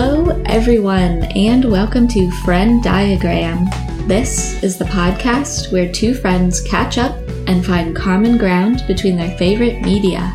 [0.00, 3.64] Hello, everyone, and welcome to Frenn Diagram.
[4.06, 7.16] This is the podcast where two friends catch up
[7.48, 10.32] and find common ground between their favorite media.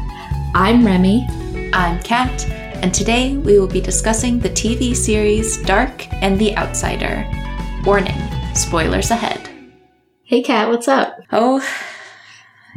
[0.54, 1.26] I'm Remy.
[1.71, 2.45] I'm Kat,
[2.84, 7.25] and today we will be discussing the TV series Dark and the Outsider.
[7.86, 8.21] Warning
[8.54, 9.50] spoilers ahead.
[10.23, 11.17] Hey, Kat, what's up?
[11.31, 11.66] Oh,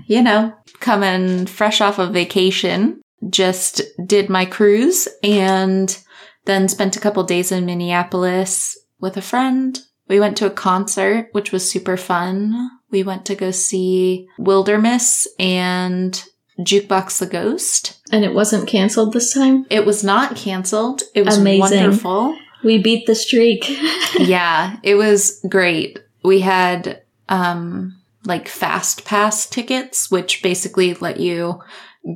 [0.06, 6.00] you know, coming fresh off of vacation, just did my cruise and
[6.46, 9.78] then spent a couple days in Minneapolis with a friend.
[10.08, 12.70] We went to a concert, which was super fun.
[12.90, 16.22] We went to go see Wildermiss and
[16.60, 18.00] Jukebox the Ghost.
[18.10, 19.66] And it wasn't canceled this time?
[19.68, 21.02] It was not canceled.
[21.14, 21.60] It was Amazing.
[21.60, 22.36] wonderful.
[22.64, 23.64] We beat the streak.
[24.18, 25.98] yeah, it was great.
[26.22, 31.60] We had um like fast pass tickets, which basically let you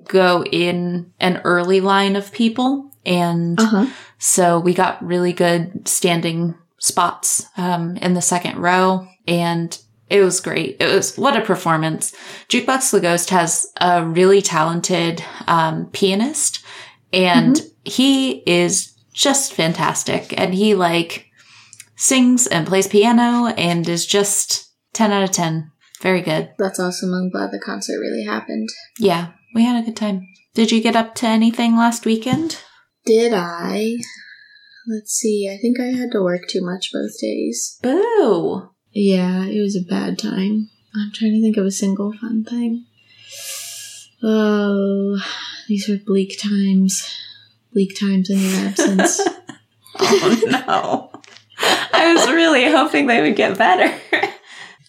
[0.04, 2.89] go in an early line of people.
[3.04, 3.86] And uh-huh.
[4.18, 9.06] so we got really good standing spots um, in the second row.
[9.26, 9.78] And
[10.10, 10.76] it was great.
[10.80, 12.12] It was what a performance.
[12.48, 16.64] Jukebox the Ghost has a really talented um, pianist,
[17.12, 20.34] and he is just fantastic.
[20.36, 21.26] And he like
[21.94, 25.70] sings and plays piano and is just 10 out of 10.
[26.00, 26.50] Very good.
[26.58, 27.12] That's awesome.
[27.12, 28.68] I'm glad the concert really happened.
[28.98, 30.26] Yeah, we had a good time.
[30.54, 32.60] Did you get up to anything last weekend?
[33.04, 33.96] Did I?
[34.86, 35.48] Let's see.
[35.52, 37.78] I think I had to work too much both days.
[37.82, 38.70] Boo.
[38.92, 40.70] Yeah, it was a bad time.
[40.94, 42.86] I'm trying to think of a single fun thing.
[44.22, 45.18] Oh,
[45.68, 47.08] these were bleak times.
[47.72, 49.20] Bleak times in your absence.
[50.02, 51.20] Oh no.
[51.92, 53.94] I was really hoping they would get better.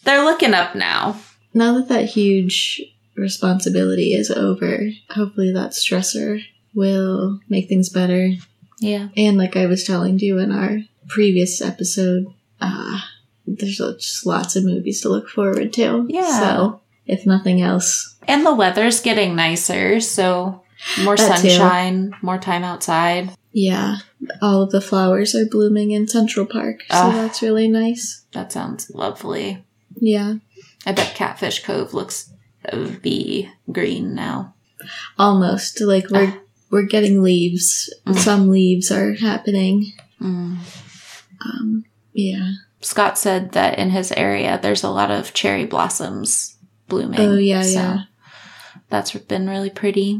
[0.04, 1.20] They're looking up now.
[1.54, 2.82] now that that huge
[3.18, 6.44] responsibility is over, hopefully that stressor
[6.74, 8.32] will make things better.
[8.80, 9.10] Yeah.
[9.16, 12.26] And like I was telling you in our previous episode,
[12.60, 13.00] uh,
[13.46, 16.06] there's just lots of movies to look forward to.
[16.10, 16.40] Yeah.
[16.40, 20.64] So, if nothing else, And the weather's getting nicer, so
[21.04, 21.50] more That too.
[21.50, 23.32] sunshine, more time outside.
[23.52, 23.98] yeah,
[24.42, 26.82] all of the flowers are blooming in Central Park.
[26.90, 27.12] So Ah.
[27.12, 28.24] that's really nice.
[28.34, 29.64] That sounds lovely.
[30.00, 30.36] Yeah.
[30.86, 32.32] I bet Catfish Cove looks
[33.02, 34.54] be green now.
[35.20, 35.82] Almost.
[35.82, 36.41] Like we're
[36.72, 37.94] we're getting leaves.
[38.06, 38.18] Mm.
[38.18, 39.94] Some leaves are happening.
[40.22, 40.58] Mm.
[41.46, 42.52] Um yeah.
[42.82, 47.20] Scott said that in his area there's a lot of cherry blossoms blooming.
[47.20, 48.00] Oh, yeah, so yeah.
[48.90, 50.20] That's been really pretty.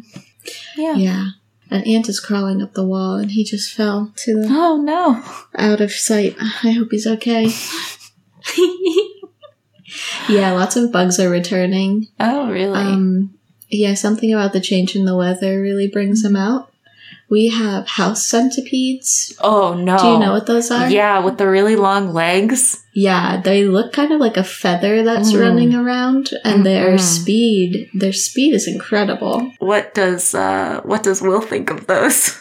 [0.78, 0.96] Yeah.
[0.96, 1.30] Yeah.
[1.70, 5.24] An ant is crawling up the wall and he just fell to the Oh no.
[5.58, 6.36] out of sight.
[6.40, 7.50] I hope he's okay.
[10.30, 12.08] yeah, lots of bugs are returning.
[12.20, 12.80] Oh really?
[12.80, 13.38] Um,
[13.72, 16.68] yeah, something about the change in the weather really brings them out.
[17.30, 19.34] We have house centipedes.
[19.40, 19.98] oh no.
[19.98, 20.90] Do you know what those are?
[20.90, 22.84] Yeah, with the really long legs.
[22.94, 25.40] Yeah, they look kind of like a feather that's Mm.
[25.40, 27.00] running around, and their Mhm.
[27.00, 29.50] speed, their speed is incredible.
[29.60, 32.38] What does uh what does Will think of those?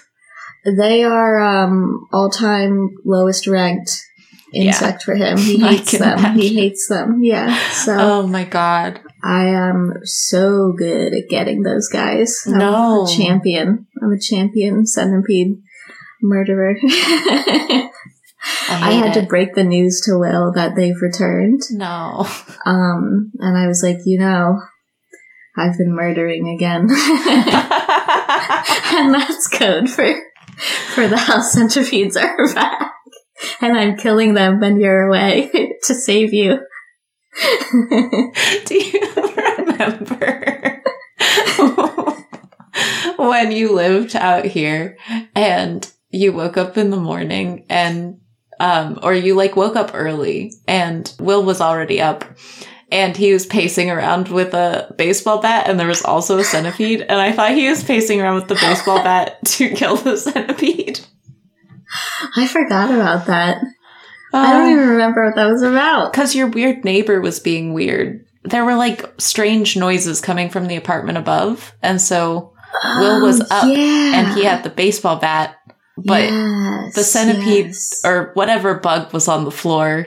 [0.66, 3.92] They are um, all-time lowest ranked
[4.52, 5.38] insect for him.
[5.38, 6.34] He hates them.
[6.34, 7.20] He hates them.
[7.22, 7.56] Yeah.
[7.70, 9.00] So Oh my god.
[9.22, 12.44] I am so good at getting those guys.
[12.46, 13.04] I'm No.
[13.04, 13.86] a champion.
[14.02, 15.62] I'm a champion centipede
[16.22, 16.76] murderer.
[16.82, 17.90] I,
[18.70, 21.62] I, had to break the news to Will that they've returned.
[21.70, 22.26] No.
[22.66, 24.60] Um, and I was like, you know,
[25.56, 26.82] I've been murdering again.
[26.90, 26.90] and
[29.14, 30.14] that's code for
[30.94, 32.92] for the house centipedes are back.
[33.62, 35.50] And I'm killing them when you're away
[35.84, 36.58] to save you.
[38.66, 39.00] Do you
[39.36, 40.82] remember
[43.18, 44.98] when you lived out here
[45.34, 48.20] and you woke up in the morning and
[48.58, 52.24] um or you like woke up early and Will was already up
[52.90, 57.02] and he was pacing around with a baseball bat and there was also a centipede
[57.02, 61.00] and I thought he was pacing around with the baseball bat to kill the centipede.
[62.36, 63.62] I forgot about that.
[64.32, 66.12] I don't even uh, remember what that was about.
[66.12, 68.24] Because your weird neighbor was being weird.
[68.44, 71.74] There were like strange noises coming from the apartment above.
[71.82, 72.52] And so
[72.98, 74.14] Will was Oh, up yeah.
[74.20, 75.56] and he had the baseball bat,
[75.96, 78.00] but Yes, the centipede yes.
[78.04, 80.06] or whatever bug was on the floor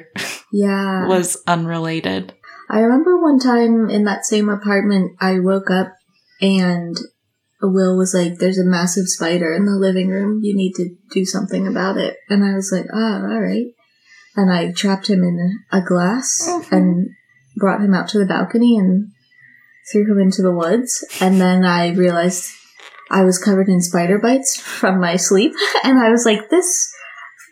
[0.51, 1.05] yeah.
[1.07, 2.33] was unrelated.
[2.69, 5.93] I remember one time in that same apartment, I woke up
[6.41, 6.95] and
[7.61, 10.39] Will was like, "There's a massive spider in the living room.
[10.43, 13.67] You need to do something about it." And I was like, "Oh, all right."
[14.35, 16.71] And I trapped him in a glass Mhm.
[16.71, 17.09] and
[17.55, 19.09] brought him out to the balcony and
[19.91, 21.03] threw him into the woods.
[21.21, 22.45] And then I realized
[23.11, 25.53] I was covered in spider bites from my sleep,
[25.83, 26.89] and I was like, "This."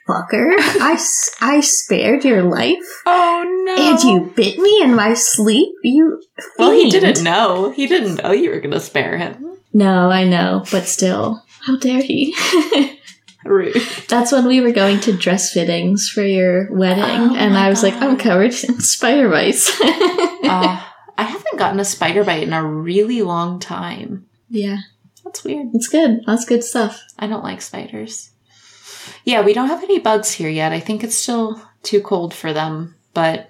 [0.10, 0.52] fucker.
[0.58, 1.00] I
[1.42, 3.02] I spared your life.
[3.06, 3.76] Oh no!
[3.92, 5.70] And you bit me in my sleep?
[5.84, 6.20] You
[6.58, 7.70] Well, he didn't know.
[7.70, 9.58] He didn't know you were to spare him.
[9.74, 11.44] No, I know, but still.
[11.66, 12.36] How dare he?
[13.46, 13.76] Rude.
[14.08, 17.84] That's when we were going to dress fittings for your wedding, Oh and I was
[17.84, 19.70] like, I'm covered in spider bites.
[19.82, 20.84] uh,
[21.18, 24.28] I haven't gotten a spider bite in a really long time.
[24.50, 24.78] yeah,
[25.24, 25.68] That's weird.
[25.74, 26.22] it's good.
[26.26, 27.02] That's good stuff.
[27.18, 28.32] I don't like spiders.
[29.24, 30.72] Yeah, we don't have any bugs here yet.
[30.72, 33.50] I think it's still too cold for them, but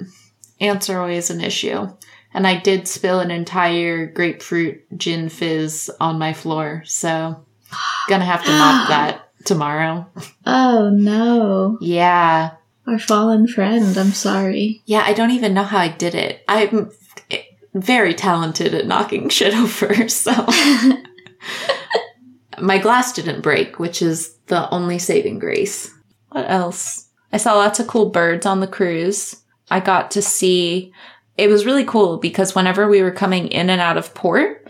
[0.60, 1.88] ants are always an issue.
[2.34, 7.46] And I did spill an entire grapefruit gin fizz on my floor, so
[8.08, 10.08] gonna have to mop that tomorrow.
[10.46, 11.78] Oh no.
[11.82, 12.52] Yeah.
[12.88, 14.82] Our fallen friend, I'm sorry.
[14.86, 16.44] Yeah, I don't even know how I did it.
[16.48, 16.92] I'm
[17.74, 20.32] very talented at knocking shit over, so
[22.60, 25.94] my glass didn't break, which is the only saving grace.
[26.30, 27.08] What else?
[27.32, 29.42] I saw lots of cool birds on the cruise.
[29.70, 30.92] I got to see
[31.38, 34.70] it was really cool because whenever we were coming in and out of port,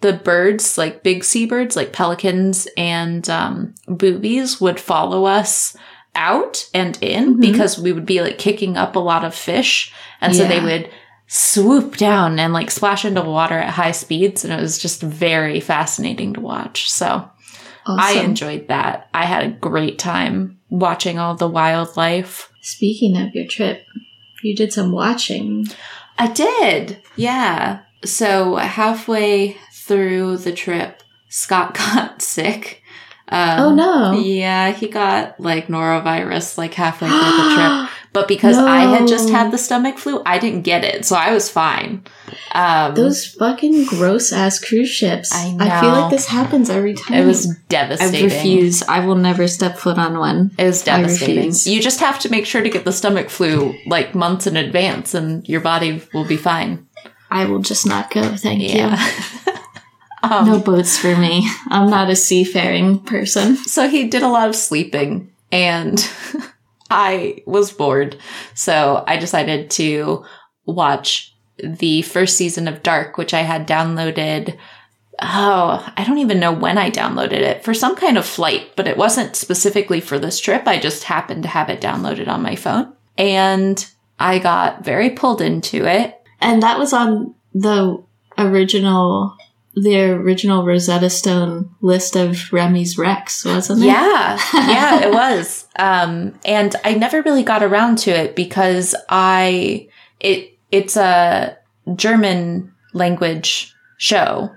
[0.00, 5.76] the birds, like big seabirds, like pelicans and um, boobies, would follow us
[6.14, 7.40] out and in Mhm.
[7.40, 9.92] because we would be like kicking up a lot of fish.
[10.20, 10.90] And so they would
[11.28, 14.44] swoop down and like splash into water at high speeds.
[14.44, 16.90] And it was just very fascinating to watch.
[16.90, 17.28] So
[17.86, 19.08] I enjoyed that.
[19.14, 22.50] I had a great time watching all the wildlife.
[22.60, 23.84] Speaking of your trip,
[24.42, 25.66] you did some watching.
[26.18, 26.98] I did.
[27.16, 27.80] Yeah.
[28.04, 29.56] So halfway
[29.90, 32.82] through the trip, Scott got sick.
[33.28, 34.12] Um, oh no.
[34.20, 37.90] Yeah, he got like norovirus like halfway through the trip.
[38.12, 41.04] But because I had just had the stomach flu, I didn't get it.
[41.04, 42.02] So I was fine.
[42.50, 45.30] Um, Those fucking gross ass cruise ships.
[45.32, 47.18] I feel like this happens every time.
[47.22, 48.28] it was devastating.
[48.28, 48.82] I refuse.
[48.82, 50.50] I will never step foot on one.
[50.58, 51.52] It was devastating.
[51.72, 55.14] You just have to make sure to get the stomach flu like months in advance
[55.14, 56.88] and your body will be fine.
[57.30, 58.34] I will just not go.
[58.34, 58.96] Thank Yeah.
[60.22, 60.46] um.
[60.46, 61.48] No boats for me.
[61.68, 63.56] I'm not a seafaring person.
[63.56, 66.08] So he did a lot of sleeping and
[66.90, 68.18] I was bored.
[68.54, 70.24] So I decided to
[70.66, 74.56] watch the first season of Dark, which I had downloaded.
[75.22, 78.88] Oh, I don't even know when I downloaded it for some kind of flight, but
[78.88, 80.66] it wasn't specifically for this trip.
[80.66, 83.86] I just happened to have it downloaded on my phone and
[84.18, 86.16] I got very pulled into it.
[86.40, 88.02] And that was on the
[88.38, 89.36] original,
[89.74, 93.86] the original Rosetta Stone list of Remy's recs, wasn't it?
[93.86, 95.66] Yeah, yeah, it was.
[95.78, 99.88] Um, and I never really got around to it because I
[100.18, 101.56] it it's a
[101.96, 104.50] German language show,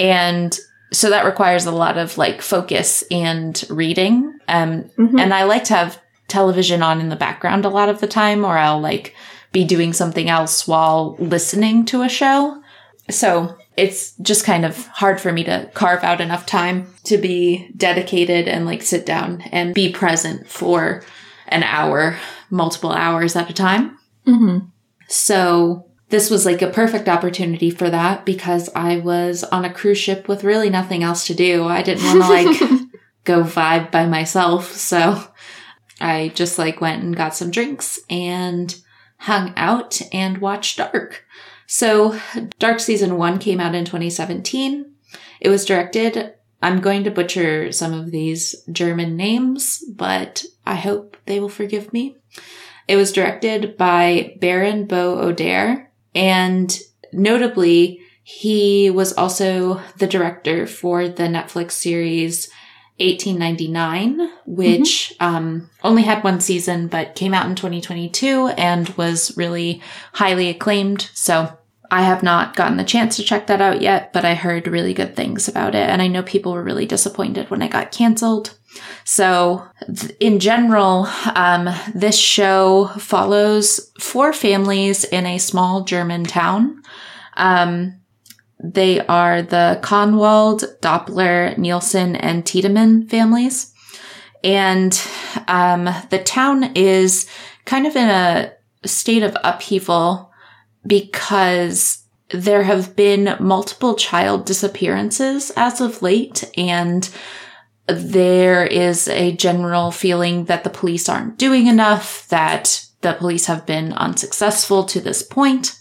[0.00, 0.58] and
[0.92, 4.38] so that requires a lot of like focus and reading.
[4.48, 5.20] Um, Mhm.
[5.20, 8.44] and I like to have television on in the background a lot of the time,
[8.44, 9.14] or I'll like
[9.52, 12.60] be doing something else while listening to a show.
[13.10, 17.70] So it's just kind of hard for me to carve out enough time to be
[17.76, 21.02] dedicated and like sit down and be present for
[21.48, 22.16] an hour,
[22.50, 23.98] multiple hours at a time.
[24.26, 24.68] Mhm.
[25.08, 29.98] So this was like a perfect opportunity for that because I was on a cruise
[29.98, 31.64] ship with really nothing else to do.
[31.66, 32.80] I didn't want to like
[33.24, 34.72] go vibe by myself.
[34.72, 35.22] So
[36.00, 38.74] I just like went and got some drinks and
[39.18, 41.23] hung out and watched Dark.
[41.66, 42.18] So
[42.58, 44.92] Dark season one came out in 2017.
[45.40, 51.16] It was directed, I'm going to butcher some of these German names, but I hope
[51.26, 52.16] they will forgive me.
[52.88, 56.78] It was directed by Baran bo Odar, and
[57.12, 62.50] notably, he was also the director for the Netflix series
[62.98, 69.82] 1899, which um, only had one season but came out in 2022 and was really
[70.12, 71.10] highly acclaimed.
[71.12, 71.58] So
[71.90, 74.94] I have not gotten the chance to check that out yet, but I heard really
[74.94, 75.88] good things about it.
[75.88, 78.56] And I know people were really disappointed when it got canceled.
[79.04, 86.82] So, th- in general, um, this show follows four families in a small German town.
[87.36, 88.00] Um,
[88.58, 93.72] they are the Kahnwald, Doppler, Nielsen, and Tiedemann families.
[94.42, 95.00] And
[95.48, 97.28] um, the town is
[97.64, 98.52] kind of in a
[98.84, 100.30] state of upheaval
[100.86, 107.08] because there have been multiple child disappearances as of late, and
[107.86, 113.66] there is a general feeling that the police aren't doing enough, that the police have
[113.66, 115.78] been unsuccessful to this point,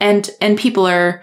[0.00, 1.22] and and people are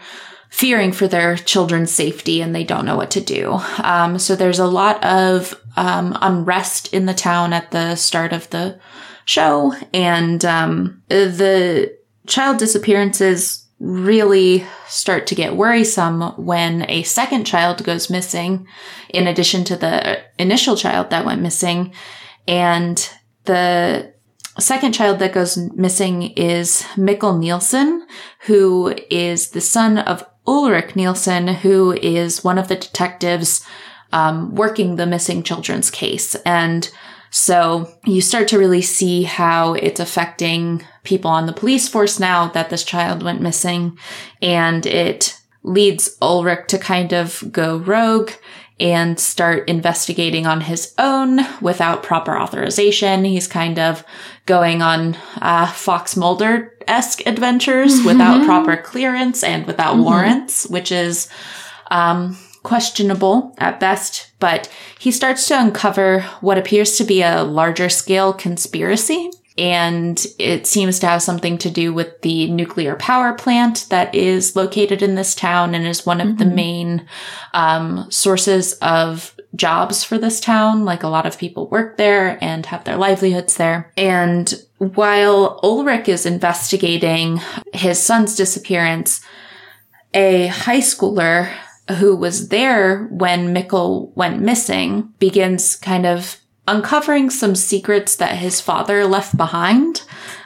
[0.51, 3.57] fearing for their children's safety and they don't know what to do.
[3.81, 8.49] Um, so there's a lot of um, unrest in the town at the start of
[8.49, 8.77] the
[9.25, 17.83] show, and um, the child disappearances really start to get worrisome when a second child
[17.85, 18.67] goes missing,
[19.09, 21.93] in addition to the initial child that went missing,
[22.45, 23.09] and
[23.45, 24.13] the
[24.59, 28.05] second child that goes missing is Mikkel Nielsen,
[28.41, 33.65] who is the son of Ulrich Nielsen, who is one of the detectives
[34.11, 36.35] um, working the missing children's case.
[36.45, 36.89] And
[37.29, 42.47] so you start to really see how it's affecting people on the police force now
[42.49, 43.97] that this child went missing.
[44.41, 48.31] And it leads Ulrich to kind of go rogue
[48.81, 53.23] and start investigating on his own without proper authorization.
[53.23, 54.03] He's kind of
[54.47, 58.07] going on uh, Fox Mulder esque adventures mm-hmm.
[58.07, 60.03] without proper clearance and without mm-hmm.
[60.03, 61.29] warrants, which is
[61.91, 64.31] um, questionable at best.
[64.39, 70.65] But he starts to uncover what appears to be a larger scale conspiracy and it
[70.65, 75.15] seems to have something to do with the nuclear power plant that is located in
[75.15, 76.37] this town and is one of mm-hmm.
[76.37, 77.07] the main
[77.53, 80.85] um, sources of jobs for this town.
[80.85, 83.91] Like a lot of people work there and have their livelihoods there.
[83.97, 87.41] And while Ulrich is investigating
[87.73, 89.21] his son's disappearance,
[90.13, 91.51] a high schooler
[91.99, 98.61] who was there when Mikkel went missing begins kind of uncovering some secrets that his
[98.61, 100.03] father left behind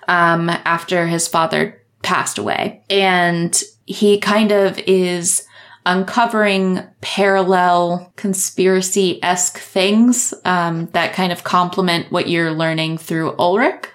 [0.08, 2.84] um, after his father passed away.
[2.90, 5.46] And he kind of is
[5.86, 13.86] uncovering parallel conspiracy esque things um, that kind of complement what you're learning through Ulrich.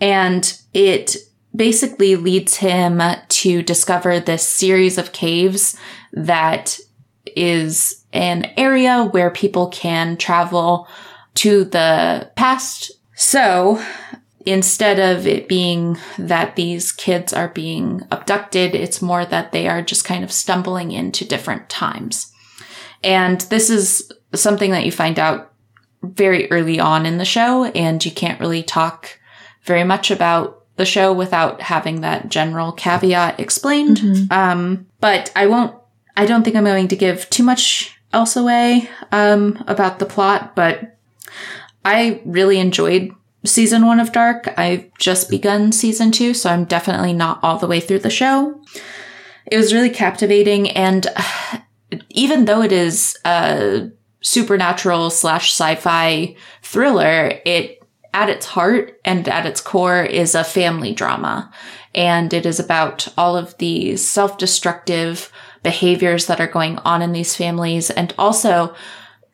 [0.00, 1.16] And it
[1.54, 5.76] basically leads him to discover this series of caves
[6.12, 6.78] that
[7.36, 10.88] is an area where people can travel
[11.34, 12.92] to the past.
[13.14, 13.82] So
[14.46, 19.82] instead of it being that these kids are being abducted, it's more that they are
[19.82, 22.32] just kind of stumbling into different times.
[23.02, 25.52] And this is something that you find out
[26.02, 29.18] very early on in the show, and you can't really talk
[29.64, 33.98] very much about the show without having that general caveat explained.
[33.98, 34.32] Mm-hmm.
[34.32, 35.76] Um, but I won't,
[36.16, 40.56] I don't think I'm going to give too much else away um, about the plot,
[40.56, 40.98] but
[41.84, 43.10] I really enjoyed
[43.44, 44.52] season one of Dark.
[44.58, 48.60] I've just begun season two, so I'm definitely not all the way through the show.
[49.46, 51.06] It was really captivating, and
[52.10, 53.90] even though it is a
[54.22, 57.78] supernatural slash sci-fi thriller, it
[58.12, 61.50] at its heart and at its core is a family drama.
[61.94, 65.32] And it is about all of the self-destructive
[65.62, 68.74] behaviors that are going on in these families and also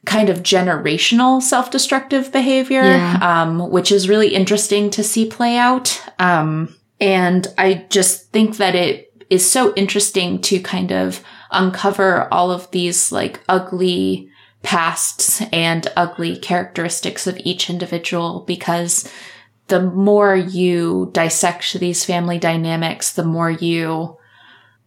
[0.07, 3.19] kind of generational self-destructive behavior, yeah.
[3.21, 6.03] um, which is really interesting to see play out.
[6.19, 12.51] Um, and I just think that it is so interesting to kind of uncover all
[12.51, 14.31] of these like ugly
[14.63, 19.11] pasts and ugly characteristics of each individual because
[19.69, 24.17] the more you dissect these family dynamics, the more you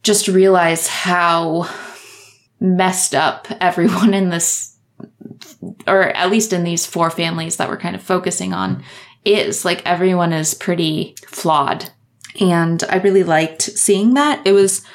[0.03, 1.69] just realize how
[2.59, 4.75] messed up everyone in this
[5.87, 8.83] or at least in these four families that we're kind of focusing on,
[9.25, 11.91] is like everyone is pretty flawed.
[12.39, 14.45] And I really liked seeing that.
[14.45, 14.85] It was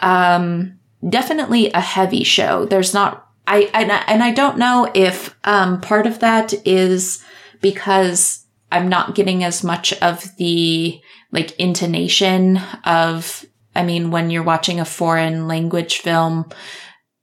[0.00, 2.64] um, definitely a heavy show.
[2.64, 7.24] There's not I and, I and I don't know if um, part of that is
[7.62, 11.00] because I'm not getting as much of the
[11.32, 16.50] like intonation of I mean when you're watching a foreign language film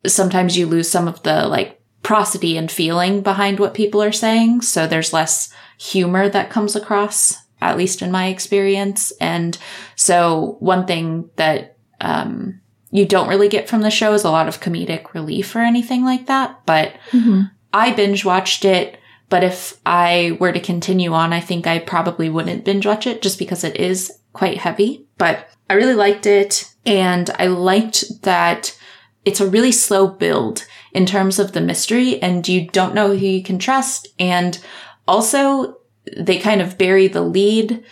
[0.06, 4.62] sometimes you lose some of the like prosody and feeling behind what people are saying.
[4.62, 9.12] So there's less humor that comes across, at least in my experience.
[9.20, 9.58] And
[9.96, 14.48] so one thing that, um, you don't really get from the show is a lot
[14.48, 16.62] of comedic relief or anything like that.
[16.68, 17.42] But mm-hmm.
[17.74, 19.00] I binge watched it.
[19.30, 23.24] But if I were to continue on, I think I probably wouldn't binge watch it
[23.24, 25.08] just because it is quite heavy.
[25.18, 26.72] But I really liked it.
[26.86, 28.78] And I liked that
[29.26, 33.26] it's a really slow build in terms of the mystery and you don't know who
[33.26, 34.08] you can trust.
[34.18, 34.58] And
[35.08, 35.78] also
[36.16, 37.84] they kind of bury the lead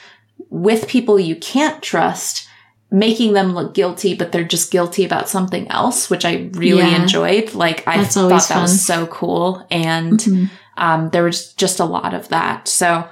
[0.50, 2.48] with people you can't trust,
[2.90, 7.02] making them look guilty, but they're just guilty about something else, which I really yeah.
[7.02, 7.54] enjoyed.
[7.54, 8.62] Like I That's thought that fun.
[8.62, 9.68] was so cool.
[9.70, 10.46] And, mm-hmm.
[10.78, 12.70] um, there was just a lot of that.
[12.70, 13.06] So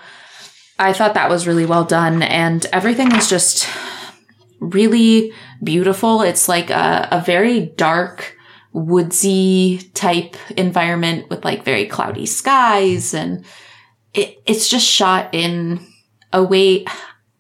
[0.80, 3.68] I thought that was really well done and everything was just
[4.62, 6.22] really beautiful.
[6.22, 8.38] It's like a, a very dark,
[8.74, 13.44] woodsy type environment with like very cloudy skies and
[14.14, 15.86] it, it's just shot in
[16.34, 16.86] a way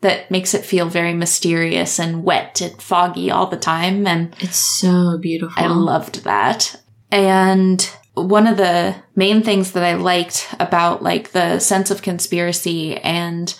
[0.01, 4.07] that makes it feel very mysterious and wet and foggy all the time.
[4.07, 5.63] And It's so beautiful.
[5.63, 6.81] I loved that.
[7.11, 12.97] And one of the main things that I liked about like the sense of conspiracy
[12.97, 13.55] and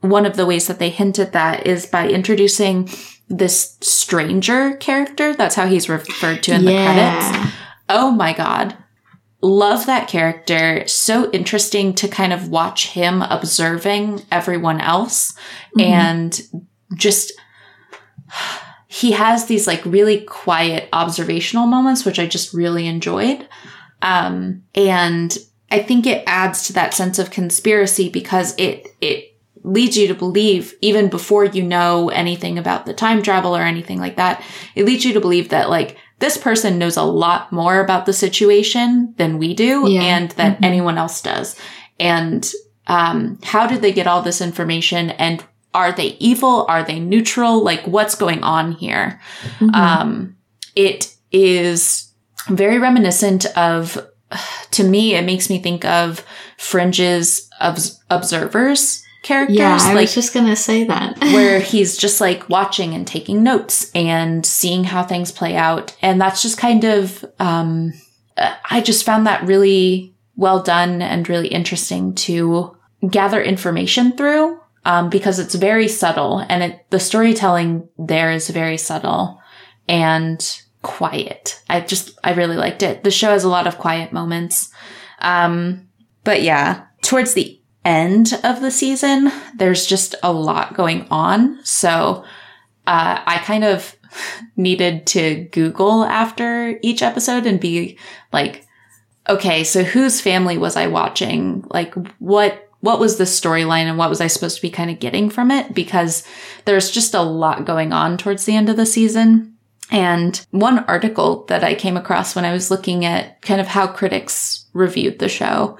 [0.00, 2.88] one of the ways that they hint at that is by introducing
[3.28, 5.34] this stranger character.
[5.34, 7.52] That's how he's referred to in the credits.
[7.88, 8.76] Oh my God.
[9.40, 10.86] Love that character.
[10.88, 15.34] So interesting to kind of watch him observing everyone else
[15.76, 15.82] Mhm.
[15.82, 16.42] and
[16.96, 17.32] just
[18.86, 23.46] he has these like really quiet observational moments which i just really enjoyed
[24.00, 25.36] um and
[25.70, 30.14] i think it adds to that sense of conspiracy because it it leads you to
[30.14, 34.42] believe even before you know anything about the time travel or anything like that
[34.74, 38.12] it leads you to believe that like this person knows a lot more about the
[38.12, 40.02] situation than we do Yeah.
[40.02, 40.64] and that Mhm.
[40.64, 41.56] anyone else does
[42.00, 42.50] and
[42.86, 47.62] um, how did they get all this information and are they evil are they neutral
[47.62, 49.20] like what's going on here
[49.60, 49.74] Mhm.
[49.74, 50.36] um,
[50.74, 52.12] it is
[52.48, 53.98] very reminiscent of
[54.70, 56.22] to me it makes me think of
[56.56, 61.18] fringe's obs- observers characters yeah, I like was just gonna say that.
[61.20, 65.96] where he's just like watching and taking notes and seeing how things play out.
[66.02, 67.92] And that's just kind of, um,
[68.36, 72.76] uh, I just found that really well done and really interesting to
[73.08, 74.60] gather information through.
[74.84, 79.38] Um, because it's very subtle and it, the storytelling there is very subtle
[79.86, 81.62] and quiet.
[81.68, 83.04] I just, I really liked it.
[83.04, 84.72] The show has a lot of quiet moments.
[85.18, 85.88] Um,
[86.24, 91.58] but yeah, towards the end of the season, there's just a lot going on.
[91.64, 92.24] So
[92.86, 93.96] uh, I kind of
[94.56, 97.98] needed to Google after each episode and be
[98.32, 98.66] like,
[99.28, 101.64] okay, so whose family was I watching?
[101.70, 105.00] Like, what what was the storyline and what was I supposed to be kind of
[105.00, 105.74] getting from it?
[105.74, 106.24] Because
[106.64, 109.56] there's just a lot going on towards the end of the season.
[109.90, 113.88] And one article that I came across when I was looking at kind of how
[113.88, 115.76] critics reviewed the show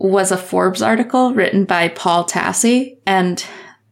[0.00, 2.96] was a Forbes article written by Paul Tassi.
[3.06, 3.44] And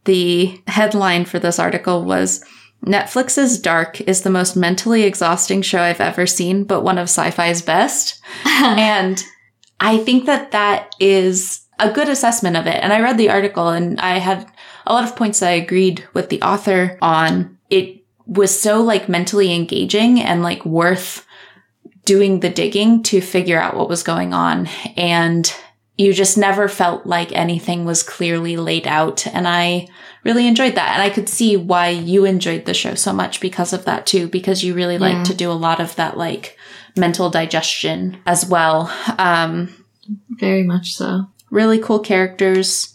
[0.04, 2.42] the headline for this article was
[2.84, 7.30] Netflix's Dark is the most mentally exhausting show I've ever seen, but one of sci
[7.30, 8.20] fi's best.
[8.46, 9.22] and
[9.80, 12.82] I think that that is a good assessment of it.
[12.82, 14.50] And I read the article and I had
[14.86, 17.58] a lot of points that I agreed with the author on.
[17.68, 21.26] It was so like mentally engaging and like worth
[22.06, 24.68] doing the digging to figure out what was going on.
[24.96, 25.54] And
[25.98, 29.26] you just never felt like anything was clearly laid out.
[29.26, 29.88] And I
[30.24, 30.92] really enjoyed that.
[30.94, 34.28] And I could see why you enjoyed the show so much because of that too,
[34.28, 35.24] because you really like Yeah.
[35.24, 36.56] to do a lot of that like
[36.96, 38.90] mental digestion as well.
[39.18, 39.74] Um,
[40.38, 41.26] Very much so.
[41.50, 42.94] really cool characters,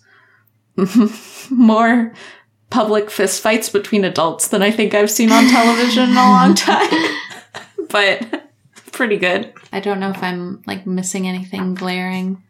[1.49, 2.13] more
[2.69, 6.89] public fistfights between adults than I think I've seen on television in a long time.
[7.89, 8.49] but
[8.91, 9.53] pretty good.
[9.71, 12.41] I don't know if I'm like missing anything glaring.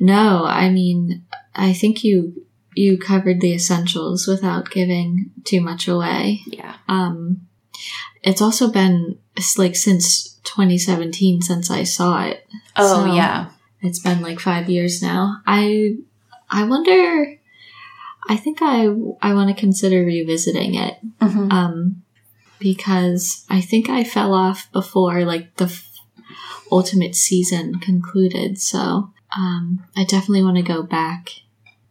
[0.00, 2.44] No, I mean, I think you
[2.76, 6.42] you covered the essentials without giving too much away.
[6.46, 6.74] Yeah.
[6.88, 7.46] Um,
[8.22, 12.46] it's also been it's like since 2017 since I saw it.
[12.76, 13.50] Oh So- yeah.
[13.80, 15.42] It's been like five years now.
[15.46, 15.96] I
[16.50, 17.38] I wonder.
[18.28, 18.86] I think I
[19.20, 20.96] I want to consider revisiting it.
[21.20, 21.52] Mhm.
[21.52, 22.02] Um,
[22.58, 25.90] because I think I fell off before like the f-
[26.72, 28.58] ultimate season concluded.
[28.58, 31.30] So um, I definitely want to go back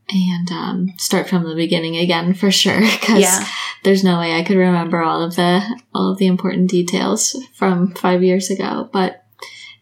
[0.10, 2.80] and um, start from the beginning again for sure.
[2.82, 3.46] Because Yeah.
[3.84, 5.62] there's no way I could remember all of the
[5.94, 8.90] all of the important details from five years ago.
[8.92, 9.24] But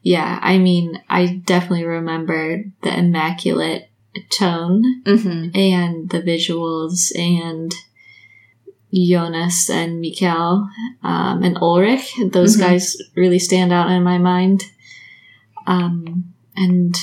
[0.03, 3.89] yeah, I mean, I definitely remember the immaculate
[4.29, 7.73] tone hmm and the visuals and
[8.93, 10.67] Jonas and Mikkel
[11.03, 12.13] um, and Ulrich.
[12.31, 12.59] Those Mhm.
[12.59, 14.63] guys really stand out in my mind.
[15.67, 16.95] Um, and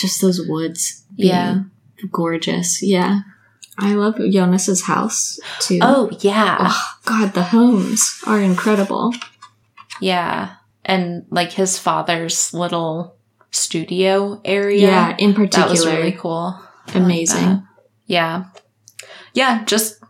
[0.00, 1.04] just those woods.
[1.16, 1.62] being Yeah.
[2.10, 2.82] Gorgeous.
[2.82, 3.20] Yeah.
[3.78, 5.78] I love Jonas's house too.
[5.82, 6.58] Oh yeah.
[6.60, 9.14] Oh, God, the homes are incredible.
[10.00, 10.54] Yeah.
[10.84, 13.16] And like his father's little
[13.50, 14.86] studio area.
[14.86, 15.66] Yeah, in particular.
[15.66, 16.58] That was really cool.
[16.58, 17.66] I like Amazing.
[18.06, 18.44] Yeah.
[19.34, 20.02] Yeah, just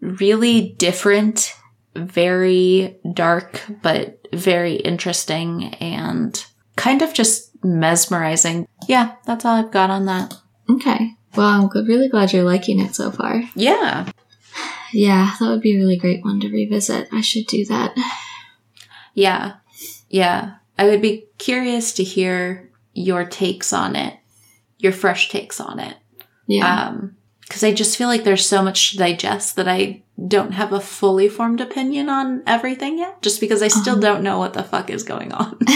[0.00, 1.54] really different,
[1.94, 6.44] very dark, but very interesting and
[6.76, 8.66] kind of just mesmerizing.
[8.88, 10.34] Yeah, that's all I've got on that.
[10.70, 11.16] Okay.
[11.36, 13.42] Well, I'm really glad you're liking it so far.
[13.54, 14.10] Yeah.
[14.92, 17.08] Yeah, that would be a really great one to revisit.
[17.12, 17.94] I should do that.
[19.14, 19.54] Yeah.
[20.08, 20.56] Yeah.
[20.78, 24.18] I would be curious to hear your takes on it,
[24.78, 25.96] your fresh takes on it.
[26.46, 26.88] Yeah.
[26.88, 27.16] Um,
[27.48, 30.80] cause I just feel like there's so much to digest that I don't have a
[30.80, 34.00] fully formed opinion on everything yet, just because I still Uh-huh.
[34.00, 35.58] don't know what the fuck is going on.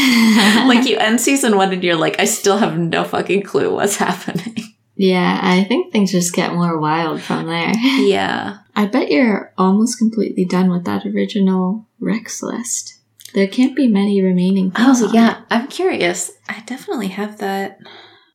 [0.66, 3.96] like you end season one and you're like, I still have no fucking clue what's
[4.06, 4.56] happening.
[4.96, 7.72] yeah, I think things just get more wild from there.
[7.74, 8.58] yeah.
[8.74, 12.98] I bet you're almost completely done with that original recs list.
[13.34, 15.02] There can't be many remaining things.
[15.02, 16.32] Oh yeah, I'm curious.
[16.48, 17.78] I definitely have that.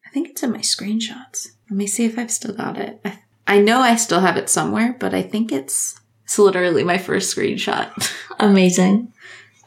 [0.06, 1.48] I think it's in my screenshots.
[1.70, 3.02] Let me see if I've still got it.
[3.04, 6.98] I, I know I still have it somewhere, but I think it's it's literally my
[6.98, 7.92] first screenshot.
[8.40, 9.14] Amazing.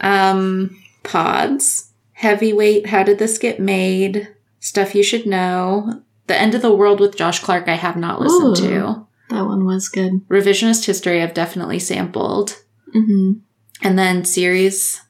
[0.01, 2.87] Um, pods, heavyweight.
[2.87, 4.29] How did this get made?
[4.61, 6.03] Stuff you should know.
[6.27, 7.69] The end of the world with Josh Clark.
[7.69, 8.69] I have not listened Ooh.
[8.69, 9.07] to.
[9.31, 10.27] That one was good.
[10.29, 11.23] Revisionist history.
[11.23, 12.62] I've definitely sampled.
[12.93, 13.35] hmm
[13.83, 15.01] And then series,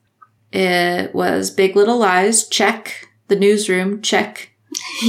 [0.52, 3.08] it was Big Little Lies, check.
[3.28, 4.50] The Newsroom, check.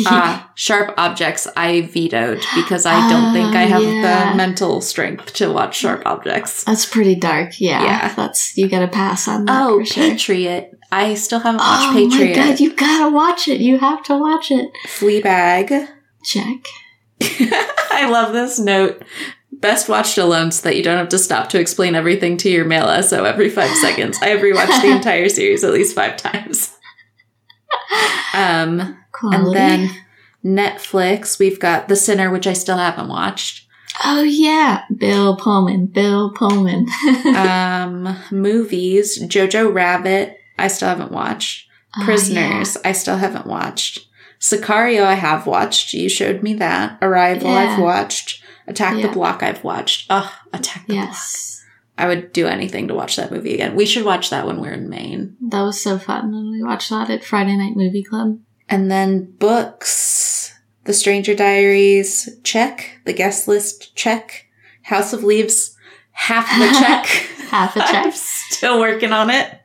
[0.06, 4.32] Ah, Sharp Objects, I vetoed because I don't think I have yeah.
[4.32, 6.64] the mental strength to watch Sharp Objects.
[6.64, 7.60] That's pretty dark.
[7.60, 8.14] Yeah, Yeah.
[8.16, 9.62] that's you got to pass on that.
[9.62, 10.04] Oh, sure.
[10.12, 10.72] Patriot.
[10.92, 12.38] I still haven't watched Oh Patriot.
[12.38, 13.60] my god, you gotta watch it.
[13.62, 14.72] You have to watch it.
[14.88, 15.88] Fleabag.
[16.24, 16.66] Check.
[17.22, 19.04] I love this note.
[19.52, 22.66] Best watched alone so that you don't have to stop to explain everything to your
[22.66, 24.18] mail SO every five seconds.
[24.22, 26.76] I have rewatched the entire series at least five times.
[28.34, 29.46] Um, Quality.
[29.46, 29.90] and then
[30.46, 33.68] Netflix, we've got The Sinner, which I still haven't watched.
[34.04, 35.88] oh yeah, Bill Pullman.
[35.88, 36.88] Bill Pullman.
[37.36, 41.68] Um, movies, Jojo Rabbit, I still haven't watched.
[41.98, 44.08] Oh, Prisoners, I still haven't watched.
[44.40, 45.94] Sicario, I have watched.
[45.94, 46.98] You showed me that.
[47.02, 47.74] Arrival, Yeah.
[47.74, 48.42] I've watched.
[48.68, 49.08] Attack Yeah.
[49.08, 50.06] the Block, I've watched.
[50.10, 51.06] Ugh, Attack the yeah.
[51.08, 51.18] Block.
[51.98, 53.76] I would do anything to watch that movie again.
[53.76, 55.36] We should watch that when we're in Maine.
[55.50, 56.34] That was so fun.
[56.34, 58.40] And we watched that at Friday Night Movie Club.
[58.70, 60.54] And then books,
[60.86, 63.00] The Stranger Diaries, check.
[63.06, 64.46] The guest list, check.
[64.84, 65.76] House of Leaves,
[66.12, 67.06] half the check.
[67.50, 68.14] Half a I'm check.
[68.16, 69.60] still working on it.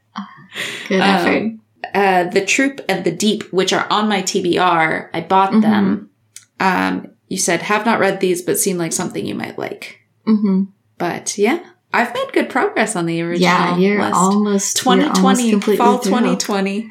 [0.88, 1.52] Good Um, effort.
[1.94, 5.62] Uh, the Troop and the Deep, which are on my TBR, I bought Mhm.
[5.62, 6.10] them.
[6.60, 9.98] Um, you said have not read these, but seem like something you might like.
[10.24, 10.64] hmm
[10.98, 11.60] But yeah,
[11.92, 13.48] I've made good progress on the original.
[13.50, 14.14] Yeah, you're list.
[14.14, 16.10] almost you're almost 2020, fall through.
[16.12, 16.90] 2020.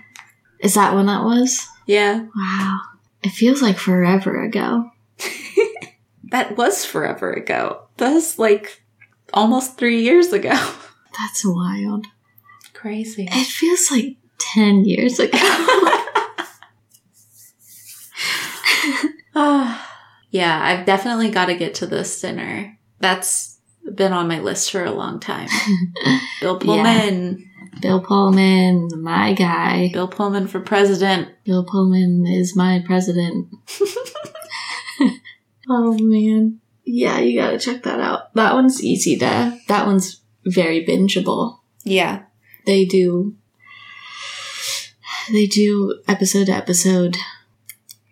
[0.60, 1.66] Is that when that was?
[1.86, 2.80] Yeah, Wow.
[3.24, 4.92] It feels like forever ago.
[6.32, 7.84] that was forever ago.
[7.98, 8.82] That's like
[9.34, 10.50] almost three years ago.
[11.18, 12.08] That's wild.
[12.74, 13.28] Crazy.
[13.32, 15.38] It feels like 10 years ago.
[19.36, 19.90] Ah,
[20.32, 22.78] yeah, I've definitely got to get to The Sinner.
[23.00, 23.60] That's
[23.96, 25.48] been on my list for a long time.
[26.42, 27.50] Bill Pullman.
[27.84, 29.90] Bill Pullman, my guy.
[29.92, 31.28] Bill Pullman for president.
[31.44, 33.50] Bill Pullman is my president.
[35.70, 36.62] oh man.
[36.86, 38.34] Yeah, you gotta check that out.
[38.36, 41.60] That one's easy to, that one's very bingeable.
[41.84, 42.24] Yeah.
[42.66, 43.36] They do,
[45.32, 47.18] they do episode to episode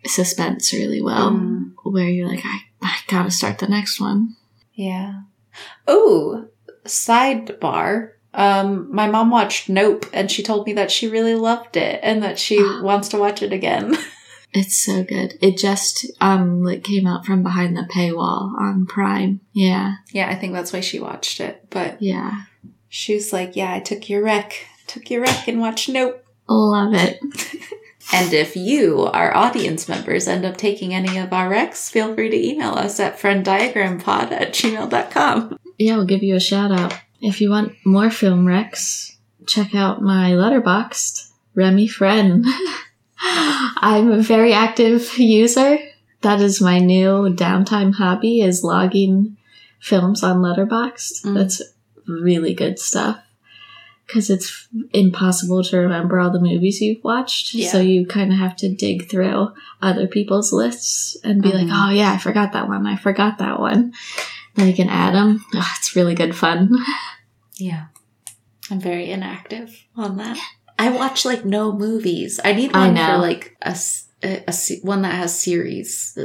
[0.04, 4.36] suspense really well, Um, where you're like, I, I gotta start the next one.
[4.74, 5.22] yeah.
[5.86, 6.48] Oh,
[6.84, 8.12] sidebar.
[8.34, 12.22] Um, my mom watched Nope and she told me that she really loved it and
[12.22, 13.96] that she wants to watch it again.
[14.54, 15.38] It's so good.
[15.40, 19.40] It just, um, like came out from behind the paywall on Prime.
[19.54, 21.64] Yeah, yeah, I think that's why she watched it.
[21.70, 22.42] But yeah.
[22.90, 24.66] she was like, Yeah, I took your rec.
[24.86, 26.22] Took your rec and watched Nope.
[26.50, 27.18] Love it.
[28.12, 32.28] And if you, our audience members, end up taking any of our recs, feel free
[32.28, 35.56] to email us at frenndiagrampod at gmail.com.
[35.78, 36.94] Yeah, we'll give you a shout out.
[37.22, 42.44] If you want more film recs, check out my Letterboxd Remy Frenn.
[43.20, 45.78] I'm a very active user.
[46.22, 49.36] That is my new downtime hobby is logging
[49.80, 51.22] films on Letterboxd.
[51.24, 51.34] Mm.
[51.34, 51.62] That's
[52.06, 53.18] really good stuff.
[54.08, 57.54] Cause it's impossible to remember all the movies you've watched.
[57.54, 57.70] Yeah.
[57.70, 61.88] So you kind of have to dig through other people's lists and be like, Mhm.
[61.88, 62.86] oh yeah, I forgot that one.
[62.86, 63.92] I forgot that one.
[64.54, 65.44] Then you can add them.
[65.52, 66.70] it's really good fun.
[67.56, 67.86] Yeah.
[68.70, 70.38] I'm very inactive on that.
[70.78, 72.40] I watch like no movies.
[72.44, 73.06] I need one know.
[73.06, 73.76] for like a,
[74.22, 76.16] a- a one that has series.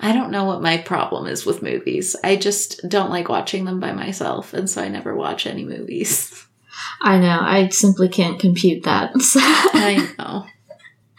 [0.00, 2.16] I don't know what my problem is with movies.
[2.24, 6.46] I just don't like watching them by myself, and so I never watch any movies.
[7.00, 7.38] I know.
[7.40, 9.16] I simply can't compute that.
[9.20, 10.46] So, I know.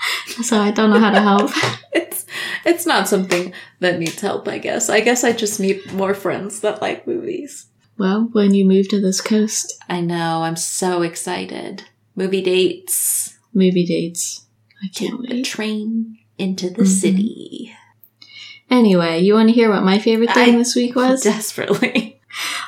[0.44, 1.52] so I don't know how to help.
[1.94, 2.26] It's
[2.66, 4.90] it's not something that needs help, I guess.
[4.90, 7.68] I guess I just need more friends that like movies.
[7.98, 10.44] Well, when you move to this coast, I know.
[10.44, 11.84] I'm so excited.
[12.16, 13.38] Movie dates.
[13.54, 14.46] movie dates.
[14.84, 15.46] I can't the wait.
[15.46, 16.88] train into the Mhm.
[17.02, 17.74] city.
[18.70, 21.24] Anyway, you want to hear what my favorite thing I- this week was?
[21.36, 22.15] Desperately.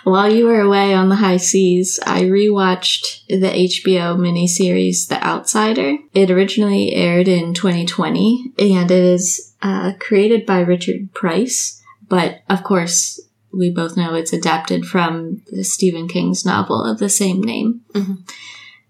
[0.03, 5.97] While you were away on the high seas, I rewatched the HBO miniseries The Outsider.
[6.13, 12.63] It originally aired in 2020 and it is uh, created by Richard Price, but of
[12.63, 13.19] course,
[13.51, 17.81] we both know it's adapted from the Stephen King's novel of the same name.
[17.93, 18.19] Mhm.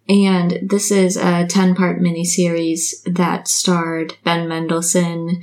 [0.10, 5.42] And this is a 10 part miniseries that starred Ben Mendelsohn,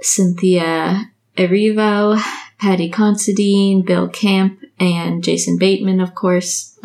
[0.00, 2.20] Cynthia Erivo,
[2.58, 6.78] Paddy Considine, Bill Camp, and Jason Bateman, of course.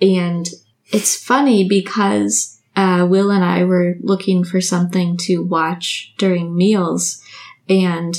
[0.00, 0.48] And
[0.88, 7.22] it's funny because uh, Will and I were looking for something to watch during meals,
[7.68, 8.14] and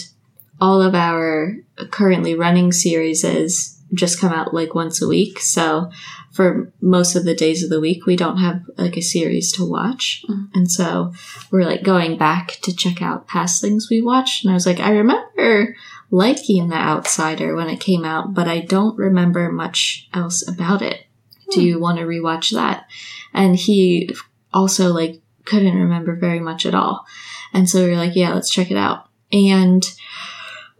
[0.59, 1.55] all of our
[1.91, 5.39] currently running series is just come out like once a week.
[5.39, 5.91] So
[6.31, 9.63] for most of the days of the week, we don't have like a series to
[9.63, 10.23] watch.
[10.27, 10.49] Mhm.
[10.53, 11.13] And so
[11.51, 14.43] we're like going back to check out past things we watched.
[14.43, 15.75] And I was like, I remember
[16.09, 21.05] liking The Outsider when it came out, but I don't remember much else about it.
[21.51, 22.87] Do you want to rewatch that?
[23.33, 24.09] And he
[24.53, 27.05] also like couldn't remember very much at all.
[27.53, 29.07] And so we were like, yeah, let's check it out.
[29.31, 29.83] And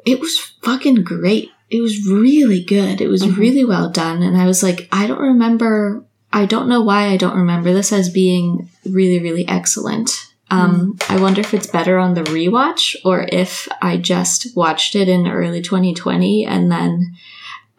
[0.06, 1.52] it was fucking great.
[1.70, 3.02] It was really good.
[3.02, 3.38] It was Mhm.
[3.38, 4.22] really well done.
[4.24, 7.92] And I was like, I don't remember, I don't know why I don't remember this
[7.92, 10.27] as being really, really excellent.
[10.50, 15.10] Um, I wonder if it's better on the rewatch or if I just watched it
[15.10, 17.16] in early 2020 and then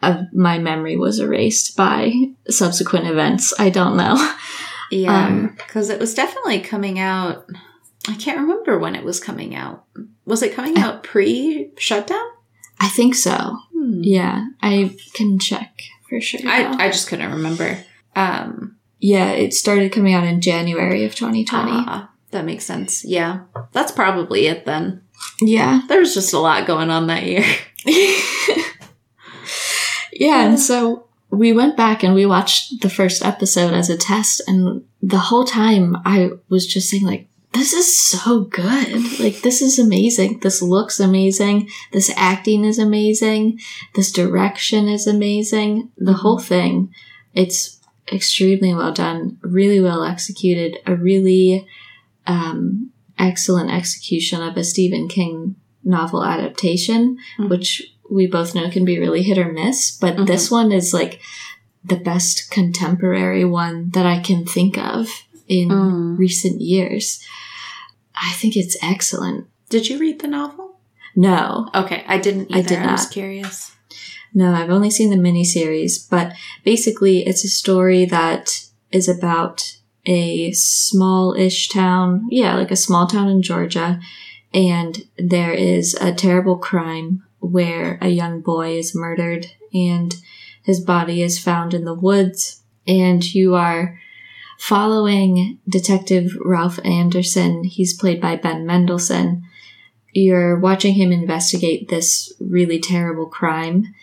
[0.01, 2.13] uh, my memory was erased by
[2.47, 3.53] subsequent events.
[3.59, 4.15] I don't know.
[4.91, 7.45] Yeah, Um, because it was definitely coming out.
[8.07, 9.85] I can't remember when it was coming out.
[10.25, 12.25] Was it coming out pre shutdown?
[12.79, 13.57] I think so.
[13.71, 14.01] Hmm.
[14.03, 16.39] Yeah, I can check for sure.
[16.45, 17.77] I, I just couldn't remember.
[18.15, 21.71] Um, yeah, it started coming out in January of 2020.
[21.71, 23.03] ah, that makes sense.
[23.05, 25.01] Yeah, that's probably it then.
[25.41, 25.81] Yeah.
[25.87, 27.43] There was just a lot going on that year.
[30.13, 34.41] yeah, and so we went back and we watched the first episode as a test,
[34.47, 39.19] and the whole time I was just saying, like, this is so good.
[39.19, 40.39] Like, this is amazing.
[40.41, 41.69] This looks amazing.
[41.91, 43.59] This acting is amazing.
[43.95, 45.91] This direction is amazing.
[45.97, 46.47] The whole mm-hmm.
[46.47, 46.93] thing,
[47.33, 47.79] it's
[48.11, 51.67] extremely well done, really well executed, a really
[52.29, 57.49] um, excellent execution of a Stephen King novel adaptation, Mhm.
[57.49, 59.91] which we both know can be really hit or miss.
[59.91, 60.27] But Mhm.
[60.27, 61.19] this one is like
[61.83, 65.09] the best contemporary one that I can think of
[65.47, 66.17] in Mm.
[66.17, 67.19] recent years.
[68.15, 69.47] I think it's excellent.
[69.69, 70.79] Did you read the novel?
[71.15, 72.69] No, Okay, I didn't I either.
[72.69, 73.11] did I was not.
[73.11, 73.71] curious.
[74.33, 79.77] No, I've only seen the miniseries, but basically it's a story that is about
[80.09, 82.27] a small-ish town.
[82.31, 83.99] Yeah, like a small town in Georgia.
[84.51, 90.15] And there is a terrible crime where a young boy is murdered and
[90.63, 92.63] his body is found in the woods.
[92.87, 93.99] And you are
[94.57, 97.63] following Detective Ralph Anderson.
[97.63, 99.43] He's played by Ben Mendelsohn.
[100.11, 103.93] You're watching him investigate this really terrible crime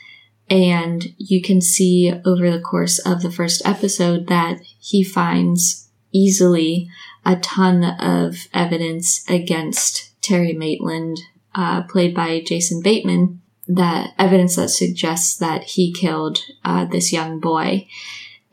[0.48, 5.85] and you can see over the course of the first episode that he finds
[6.16, 6.88] easily
[7.24, 11.18] a ton of evidence against Terry Maitland,
[11.54, 17.40] uh, played by Jason Bateman, that evidence that suggests that he killed uh, this young
[17.40, 17.86] boy.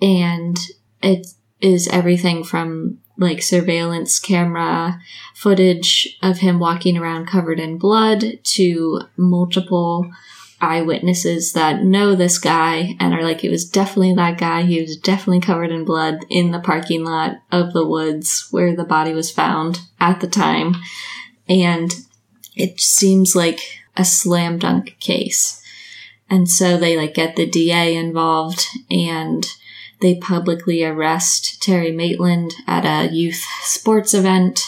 [0.01, 0.57] And
[1.01, 1.27] it
[1.61, 4.99] is everything from like surveillance camera
[5.35, 10.09] footage of him walking around covered in blood to multiple
[10.63, 14.63] eyewitnesses that know this guy and are like, it was definitely that guy.
[14.63, 18.85] He was definitely covered in blood in the parking lot of the woods where the
[18.85, 20.75] body was found at the time.
[21.49, 21.93] And
[22.55, 23.59] it seems like
[23.97, 25.61] a slam dunk case.
[26.29, 29.45] And so they like get the DA involved and
[30.01, 34.61] they publicly arrest Terry Maitland at a youth sports event.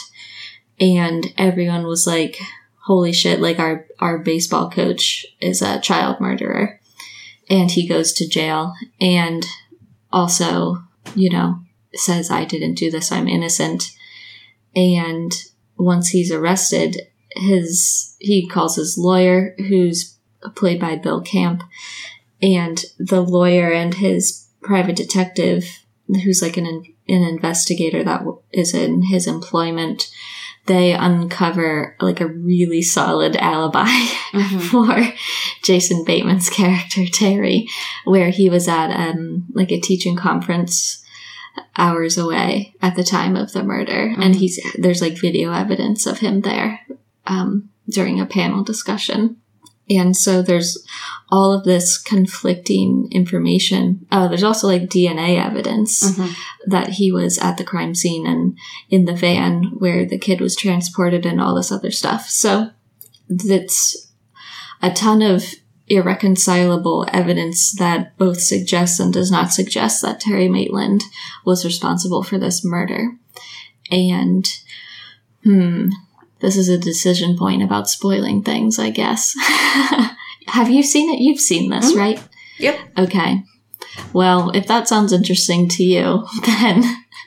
[0.78, 2.38] And everyone was like,
[2.86, 6.80] holy shit, like our, our baseball coach is a child murderer.
[7.50, 9.44] And he goes to jail and
[10.12, 11.60] also, you know,
[11.94, 13.90] says, I didn't do this, I'm innocent.
[14.76, 15.32] And
[15.76, 20.16] once he's arrested, his, he calls his lawyer, who's
[20.54, 21.64] played by Bill Camp,
[22.40, 25.64] and the lawyer and his private detective,
[26.06, 28.22] who's like an, an investigator that
[28.52, 30.08] is in his employment,
[30.66, 33.86] they uncover like a really solid alibi
[34.32, 34.60] Mhm.
[34.70, 35.14] for
[35.62, 37.68] Jason Bateman's character Terry,
[38.04, 41.02] where he was at um like a teaching conference
[41.78, 44.38] hours away at the time of the murder, and Mhm.
[44.38, 46.80] he's there's like video evidence of him there
[47.26, 49.36] um, during a panel discussion,
[49.88, 50.84] and so there's
[51.30, 54.06] all of this conflicting information.
[54.10, 56.34] Uh, there's also like DNA evidence Mhm.
[56.66, 58.56] that he was at the crime scene and
[58.90, 62.28] in the van where the kid was transported and all this other stuff.
[62.28, 62.70] So
[63.28, 64.08] that's
[64.82, 65.44] a ton of
[65.88, 71.02] irreconcilable evidence that both suggests and does not suggest that Terry Maitland
[71.44, 73.16] was responsible for this murder.
[73.90, 74.48] And,
[75.44, 75.90] hmm,
[76.40, 79.34] this is a decision point about spoiling things, I guess.
[80.48, 81.20] Have you seen it?
[81.20, 81.96] You've seen this, Mhm.
[81.96, 82.22] right?
[82.58, 82.78] Yep.
[82.98, 83.42] Okay.
[84.12, 86.82] Well, if that sounds interesting to you, then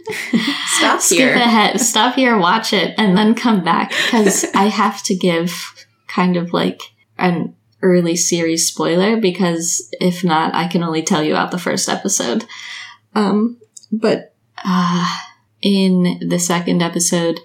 [0.77, 1.33] Stop skip here.
[1.35, 5.53] ahead, stop here, watch it, and then come back because I have to give
[6.07, 6.81] kind of like
[7.17, 11.89] an early series spoiler because if not, I can only tell you about the first
[11.89, 12.45] episode.
[13.13, 13.57] Um,
[13.91, 14.33] but
[14.65, 15.05] uh,
[15.61, 17.39] in the second episode,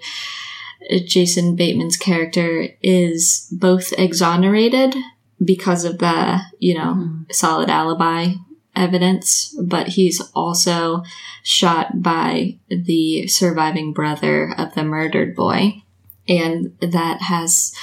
[1.05, 4.95] Jason Bateman's character is both exonerated
[5.43, 7.33] because of the, you know, Mhm.
[7.33, 8.33] solid alibi
[8.75, 11.03] evidence, but he's also
[11.43, 15.81] shot by the surviving brother of the murdered boy.
[16.27, 17.73] And that has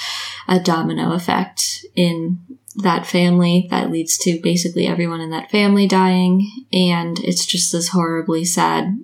[0.47, 2.39] a domino effect in
[2.75, 6.49] that family that leads to basically everyone in that family dying.
[6.73, 8.99] And it's just this horribly sad,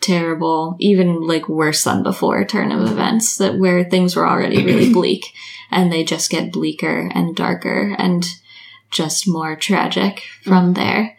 [0.00, 4.92] terrible, even like worse than before turn of events that where things were already really
[4.92, 5.26] bleak
[5.70, 8.26] and they just get bleaker and darker and
[8.90, 10.76] just more tragic from mm.
[10.76, 11.16] there.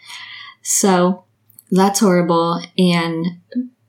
[0.61, 1.25] So
[1.71, 2.61] that's horrible.
[2.77, 3.39] And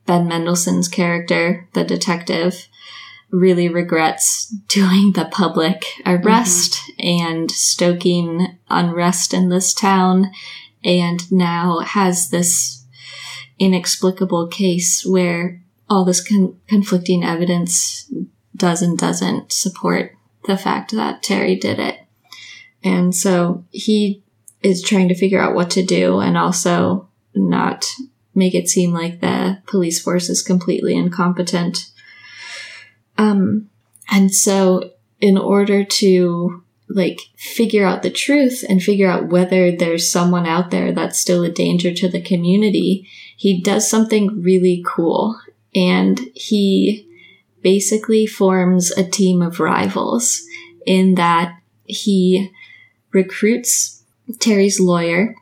[0.05, 2.67] Ben Mendelsohn's character, the detective,
[3.31, 7.31] really regrets doing the public arrest mm-hmm.
[7.31, 10.31] and stoking unrest in this town,
[10.83, 12.80] and now has this
[13.61, 18.11] inexplicable case where all this con- conflicting evidence
[18.55, 21.99] does and doesn't support the fact that Terry did it.
[22.83, 24.23] And so he
[24.63, 27.85] is trying to figure out what to do and also not
[28.33, 31.91] make it seem like the police force is completely incompetent.
[33.17, 33.69] Um,
[34.09, 40.11] and so in order to like figure out the truth and figure out whether there's
[40.11, 43.07] someone out there that's still a danger to the community,
[43.41, 45.35] he does something really cool.
[45.73, 47.07] And he
[47.63, 50.43] basically forms a team of rivals
[50.85, 52.51] in that he
[53.11, 54.03] recruits
[54.37, 55.35] Terry's lawyer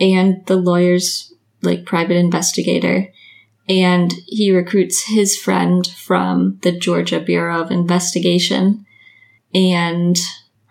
[0.00, 3.12] and the lawyer's like private investigator
[3.68, 8.86] and he recruits his friend from the Georgia Bureau of Investigation
[9.54, 10.16] and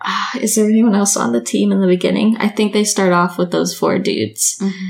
[0.00, 2.36] ah, is there anyone else on the team in the beginning?
[2.38, 4.88] I think they start off with those four dudes Mhm.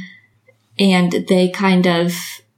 [0.83, 2.13] And they kind of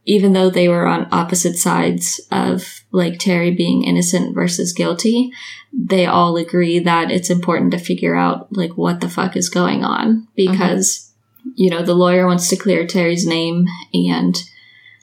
[0.06, 5.30] even though they were on opposite sides of like Terry being innocent versus guilty,
[5.72, 9.82] they all agree that it's important to figure out like what the fuck is going
[9.82, 10.28] on.
[10.36, 11.10] Because
[11.54, 14.42] you know the lawyer wants to clear Terry's name and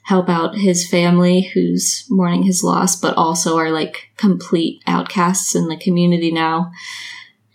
[0.04, 5.68] help out his family who's mourning his loss but also are like complete outcasts in
[5.68, 6.72] the community now.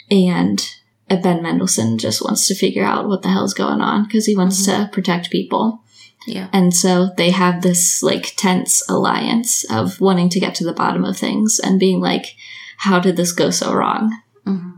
[0.10, 0.66] And
[1.16, 4.66] Ben Mendelsohn just wants to figure out what the hell's going on because he wants
[4.66, 5.82] to protect people.
[6.26, 6.50] Yeah.
[6.52, 11.06] And so they have this like tense alliance of wanting to get to the bottom
[11.06, 12.36] of things and being like,
[12.78, 14.22] how did this go so wrong?
[14.46, 14.74] Mhm.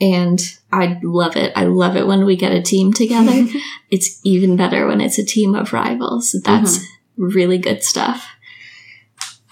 [0.00, 1.52] And I love it.
[1.54, 3.46] I love it when we get a team together.
[3.90, 6.32] it's even better when it's a team of rivals.
[6.44, 6.84] That's
[7.16, 8.26] really good stuff.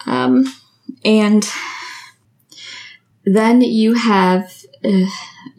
[0.05, 0.45] Um,
[1.05, 1.47] and
[3.23, 5.05] then you have uh,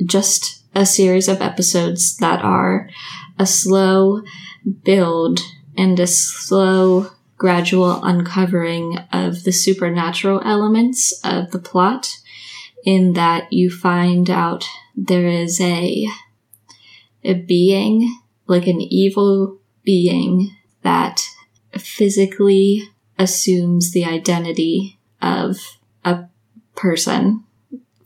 [0.04, 2.88] just a series of episodes that are
[3.38, 4.22] a slow
[4.84, 5.40] build
[5.76, 12.18] and a slow gradual uncovering of the supernatural elements of the plot
[12.84, 16.06] in that you find out there is a
[17.24, 21.22] a being like an evil being that
[21.78, 22.82] physically
[23.18, 26.24] assumes the identity of a
[26.74, 27.44] person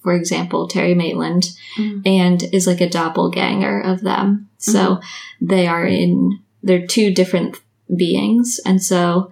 [0.05, 2.03] for example terry maitland Mhm.
[2.07, 4.49] and is like a doppelganger of them.
[4.59, 5.01] So
[5.41, 7.59] they are in they're two different
[7.95, 8.61] beings.
[8.65, 9.31] And so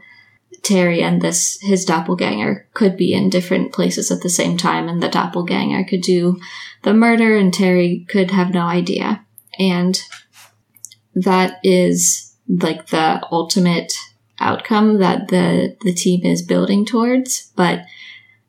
[0.62, 5.02] terry and this his doppelganger could be in different places at the same time and
[5.02, 6.38] the doppelganger could do
[6.82, 9.24] the murder and terry could have no idea.
[9.58, 10.02] And
[11.14, 13.92] that is like the ultimate
[14.40, 17.50] outcome that the the team is building towards.
[17.56, 17.84] But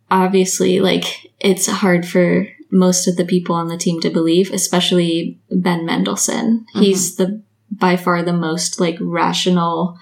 [0.10, 5.39] obviously, like, it's hard for most of the people on the team to believe, especially
[5.52, 6.66] Ben Mendelsohn.
[6.74, 9.98] He's the by far the most like rational,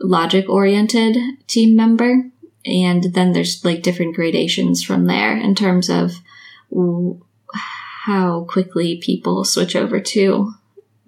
[0.00, 1.16] logic oriented
[1.46, 2.30] team member.
[2.64, 6.12] And then there's like different gradations from there in terms of
[6.70, 7.20] w-
[7.52, 10.52] how quickly people switch over to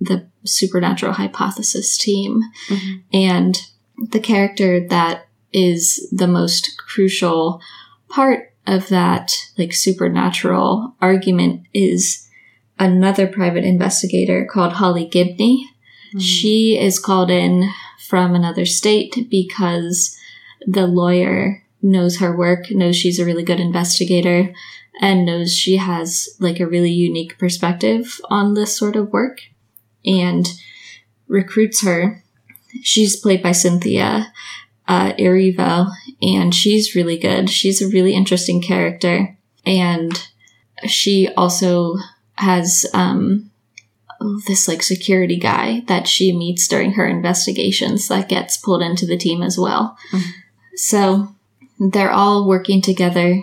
[0.01, 2.41] the supernatural hypothesis team.
[2.69, 3.03] Mhm.
[3.13, 3.63] And
[4.11, 7.61] the character that is the most crucial
[8.09, 12.29] part of that like supernatural argument is
[12.79, 15.69] another private investigator called Holly Gibney.
[16.13, 16.19] Hmm.
[16.19, 17.71] She is called in
[18.09, 20.17] from another state because
[20.67, 24.53] the lawyer knows her work, knows she's a really good investigator,
[25.01, 29.41] and knows she has like a really unique perspective on this sort of work
[30.05, 30.49] and
[31.27, 32.25] recruits her.
[32.83, 34.33] She's played by Cynthia
[34.89, 35.91] uh, Erivo,
[36.23, 37.51] and she's really good.
[37.51, 39.37] She's a really interesting character,
[39.67, 40.13] and
[40.87, 41.97] she also
[42.37, 43.51] has um,
[44.47, 49.19] this like security guy that she meets during her investigations that gets pulled into the
[49.19, 49.97] team as well.
[50.11, 50.23] Mhm.
[50.77, 51.35] So
[51.79, 53.43] they're all working together,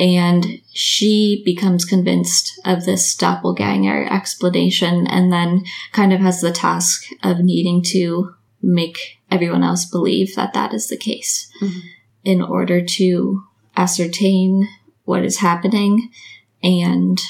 [0.00, 7.04] and she becomes convinced of this doppelganger explanation, and then kind of has the task
[7.22, 8.34] of needing to
[8.64, 11.82] make everyone else believe that that is the case Mhm.
[12.24, 13.44] in order to
[13.76, 14.68] ascertain
[15.04, 16.10] what is happening
[16.62, 17.20] and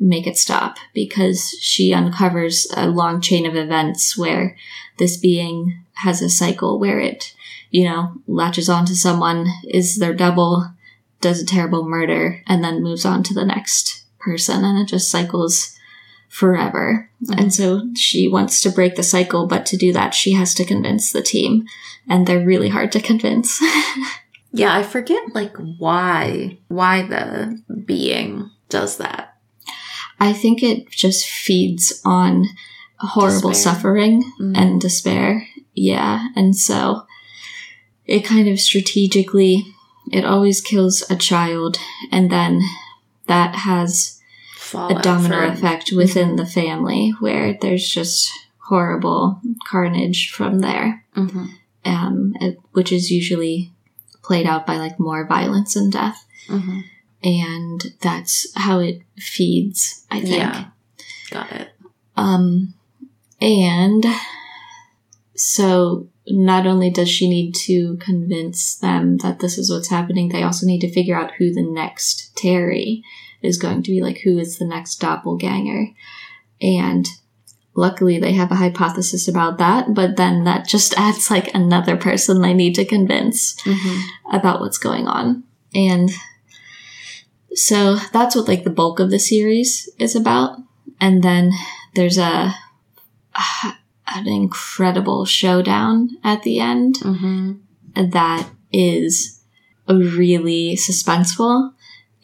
[0.00, 4.56] make it stop because she uncovers a long chain of events where
[4.98, 7.34] this being has a cycle where it,
[7.70, 10.70] you know, latches onto someone, is their double,
[11.20, 15.10] does a terrible murder, and then moves on to the next person, and it just
[15.10, 15.76] cycles
[16.30, 17.10] forever.
[17.36, 20.64] And so she wants to break the cycle, but to do that, she has to
[20.64, 21.66] convince the team,
[22.08, 23.60] and they're really hard to convince.
[24.52, 29.36] Yeah, I forget like why why the being does that.
[30.18, 32.46] I think it just feeds on
[32.98, 33.74] horrible Despair.
[33.74, 34.56] suffering Mm.
[34.58, 35.46] and despair.
[35.74, 36.26] Yeah.
[36.34, 37.06] And so
[38.06, 39.64] it kind of strategically,
[40.10, 41.78] it always kills a child
[42.10, 42.60] and then
[43.28, 44.19] that has
[44.74, 51.04] a domino effect within the family where there's just horrible carnage from there.
[51.16, 51.48] Mhm.
[51.84, 52.34] Um,
[52.72, 53.72] which is usually
[54.22, 56.26] played out by like more violence and death.
[56.48, 56.84] Mhm.
[57.22, 60.36] And that's how it feeds, I think.
[60.36, 60.64] Yeah.
[61.30, 61.68] Got it.
[62.16, 62.74] Um,
[63.40, 64.04] and
[65.34, 70.42] so not only does she need to convince them that this is what's happening, they
[70.42, 73.02] also need to figure out who the next Terry
[73.42, 75.88] is going to be, like who is the next doppelganger.
[76.60, 77.06] And
[77.74, 82.40] luckily they have a hypothesis about that, but then that just adds like another person
[82.42, 84.02] they need to convince Mhm.
[84.32, 85.44] about what's going on.
[85.74, 86.10] And
[87.54, 90.58] so that's what like the bulk of the series is about.
[91.00, 91.52] And then
[91.94, 92.54] there's a,
[94.06, 97.58] an incredible showdown at the end Mhm.
[97.94, 99.40] that is
[99.88, 101.72] really suspenseful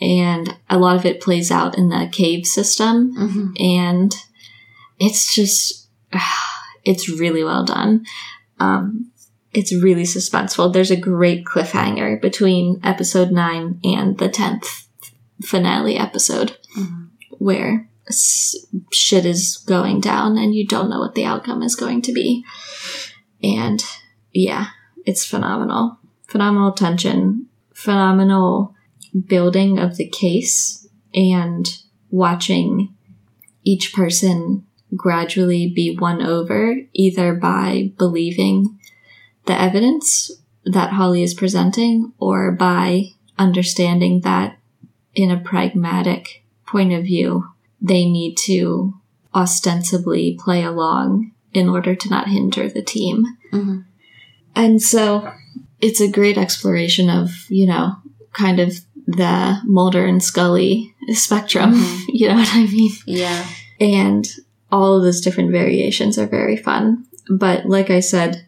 [0.01, 3.15] and a lot of it plays out in the cave system.
[3.17, 3.61] Mhm.
[3.61, 4.15] and
[4.99, 5.89] it's just
[6.85, 8.05] it's really well done.
[8.61, 9.11] Um
[9.53, 10.71] it's really suspenseful.
[10.73, 14.85] There's a great cliffhanger between episode 9 and the 10th
[15.43, 17.09] finale episode Mhm.
[17.31, 17.89] where
[18.93, 22.45] shit is going down and you don't know what the outcome is going to be.
[23.43, 23.83] And
[24.33, 24.67] yeah
[25.07, 25.99] it's phenomenal.
[26.27, 27.47] Phenomenal tension.
[27.75, 28.75] Phenomenal
[29.27, 32.95] building of the case and watching
[33.65, 34.65] each person
[34.95, 38.79] gradually be won over either by believing
[39.47, 40.31] the evidence
[40.65, 44.59] that Holly is presenting or by understanding that
[45.15, 47.49] in a pragmatic point of view,
[47.81, 48.95] they need to
[49.35, 53.25] ostensibly play along in order to not hinder the team.
[53.53, 53.85] Mhm.
[54.55, 55.31] And so
[55.81, 57.97] it's a great exploration of, you know,
[58.33, 61.75] kind of the Mulder and Scully spectrum.
[61.75, 62.03] Mhm.
[62.09, 62.93] You know what I mean?
[63.07, 63.47] Yeah.
[63.79, 64.27] And
[64.73, 67.05] all of those different variations are very fun.
[67.29, 68.47] But like I said,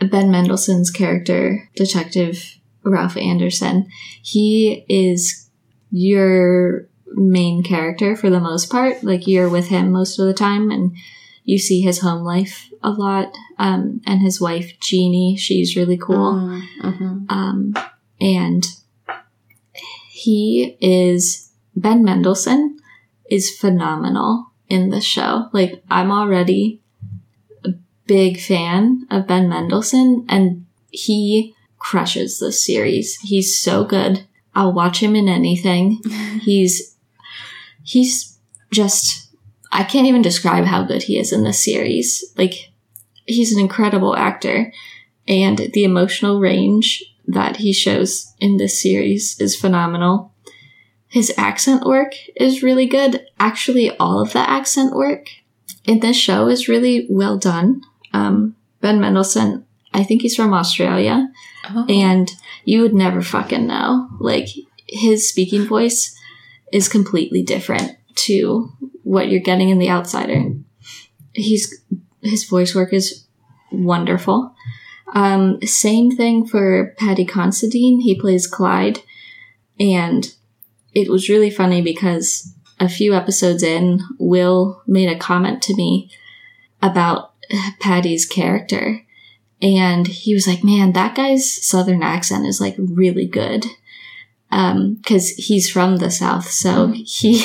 [0.00, 3.88] Ben Mendelsohn's character, Detective Ralph Anderson,
[4.22, 5.48] he is
[5.90, 9.04] your main character for the most part.
[9.04, 10.96] Like you're with him most of the time and
[11.44, 13.32] you see his home life a lot.
[13.58, 16.34] Um, and his wife, Jeannie, she's really cool.
[16.34, 17.30] Mm, mhm.
[17.30, 17.74] Um,
[18.20, 18.64] and
[20.22, 22.78] he is Ben Mendelsohn
[23.28, 25.48] is phenomenal in this show.
[25.52, 26.80] Like I'm already
[27.64, 27.70] a
[28.06, 33.16] big fan of Ben Mendelsohn and he crushes this series.
[33.16, 34.24] He's so good.
[34.54, 36.00] I'll watch him in anything.
[36.40, 36.96] he's
[37.82, 38.38] he's
[38.70, 39.34] just
[39.72, 42.32] I can't even describe how good he is in this series.
[42.36, 42.70] Like
[43.26, 44.72] he's an incredible actor
[45.26, 50.32] and the emotional range that he shows in this series is phenomenal.
[51.08, 53.26] His accent work is really good.
[53.38, 55.26] Actually, all of the accent work
[55.84, 57.82] in this show is really well done.
[58.12, 61.30] Um, ben Mendelsohn, I think he's from Australia,
[61.70, 61.84] Oh.
[61.88, 62.30] and
[62.64, 64.08] you would never fucking know.
[64.18, 64.48] Like,
[64.88, 66.16] his speaking voice
[66.72, 68.72] is completely different to
[69.04, 70.54] what you're getting in The Outsider.
[71.34, 71.82] He's
[72.22, 73.26] his voice work is
[73.70, 74.54] wonderful.
[75.14, 78.00] Um, same thing for Paddy Considine.
[78.00, 79.00] He plays Claude,
[79.78, 80.32] and
[80.94, 86.10] it was really funny because a few episodes in, Will made a comment to me
[86.80, 87.32] about
[87.78, 89.02] Paddy's character,
[89.60, 93.66] and he was like, "Man, that guy's southern accent is like really good."
[94.50, 97.42] Um, cause he's from the South, so he,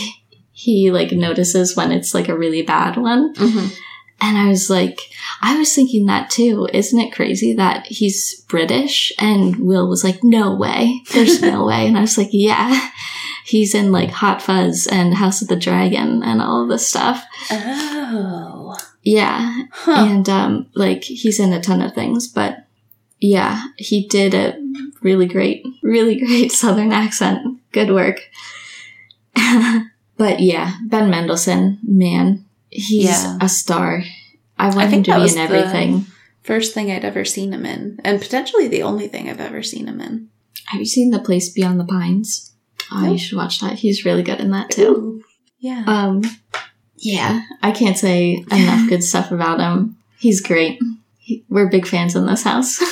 [0.52, 3.34] he like notices when it's like a really bad one.
[3.34, 3.76] Mhm.
[4.20, 5.00] And I was like,
[5.40, 6.68] I was thinking that too.
[6.72, 9.12] Isn't it crazy that he's British?
[9.18, 11.02] And Will was like, no way.
[11.12, 11.86] There's no way.
[11.86, 12.90] And I was like, yeah.
[13.46, 17.24] He's in like Hot Fuzz and House of the Dragon and all of this stuff.
[17.50, 18.76] Oh.
[19.02, 19.64] Yeah.
[19.72, 20.06] Huh.
[20.06, 22.66] And um like he's in a ton of things, but
[23.18, 24.58] yeah, he did a
[25.02, 27.60] really great, really great southern accent.
[27.72, 28.28] Good work.
[30.16, 33.38] but yeah, Ben Mendelsohn, man, he's Yeah.
[33.40, 34.02] a star.
[34.58, 36.06] I want I him to be in everything.
[36.42, 39.88] First thing I'd ever seen him in, and potentially the only thing I've ever seen
[39.88, 40.28] him in.
[40.66, 42.52] Have you seen The Place Beyond the Pines?
[42.92, 43.12] Oh, No.
[43.12, 43.78] you should watch that.
[43.78, 44.82] He's really good in that too.
[44.88, 45.24] Ooh.
[45.58, 45.84] Yeah.
[45.86, 46.22] Um,
[46.96, 49.96] yeah, I can't say enough good stuff about him.
[50.18, 50.78] He's great.
[51.18, 52.80] He, we're big fans in this house.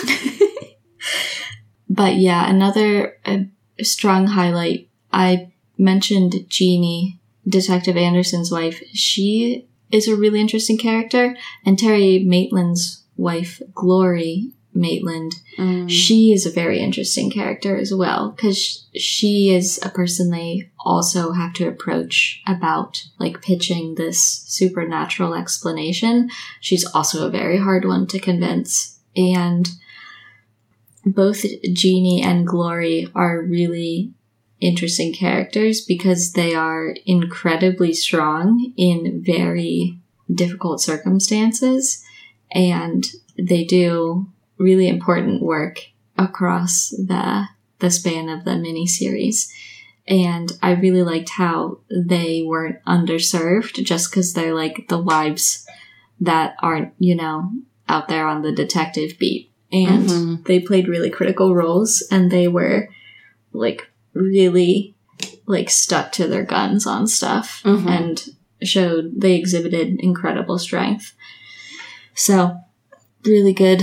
[1.91, 3.39] but yeah, another uh,
[3.83, 4.89] strong highlight.
[5.13, 7.19] I mentioned Jeannie,
[7.49, 8.83] Detective Anderson's wife.
[8.93, 15.91] She is a really interesting character, and Terry Maitland's wife, Glory Maitland, Mm.
[15.91, 21.33] she is a very interesting character as well because she is a person they also
[21.33, 26.31] have to approach about like pitching this supernatural explanation.
[26.61, 29.01] She's also a very hard one to convince.
[29.17, 29.69] And
[31.05, 34.13] both Jeannie and Glory are really
[34.61, 39.99] interesting characters because they are incredibly strong in very
[40.33, 42.05] difficult circumstances
[42.51, 43.07] and
[43.39, 44.27] they do
[44.59, 45.81] really important work
[46.17, 47.47] across the
[47.79, 49.49] the span of the miniseries.
[50.09, 55.65] And I really liked how they weren't underserved just because they're like the wives
[56.21, 57.53] that aren't, you know,
[57.89, 59.53] out there on the detective beat.
[59.71, 60.45] And Mhm.
[60.47, 62.89] they played really critical roles and they were
[63.53, 64.95] like really
[65.47, 67.87] like stuck to their guns on stuff Mhm.
[67.89, 68.25] and
[68.63, 71.15] showed they exhibited incredible strength.
[72.15, 72.59] So
[73.25, 73.83] really good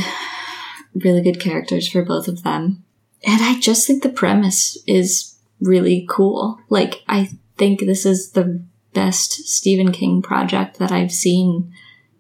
[0.93, 2.82] really good characters for both of them.
[3.26, 6.57] And I just think the premise is really cool.
[6.69, 8.63] Like I think this is the
[8.93, 11.73] best Stephen King project that I've seen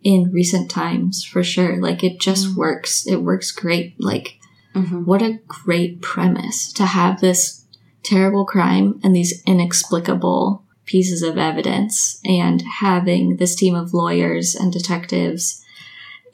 [0.03, 1.81] in recent times for sure.
[1.81, 2.55] Like it just Mm.
[2.55, 3.07] works.
[3.07, 3.95] It works great.
[3.97, 4.39] Like
[4.75, 5.05] Mhm.
[5.05, 7.61] what a great premise to have this
[8.05, 14.71] terrible crime and these inexplicable pieces of evidence and having this team of lawyers and
[14.71, 15.63] detectives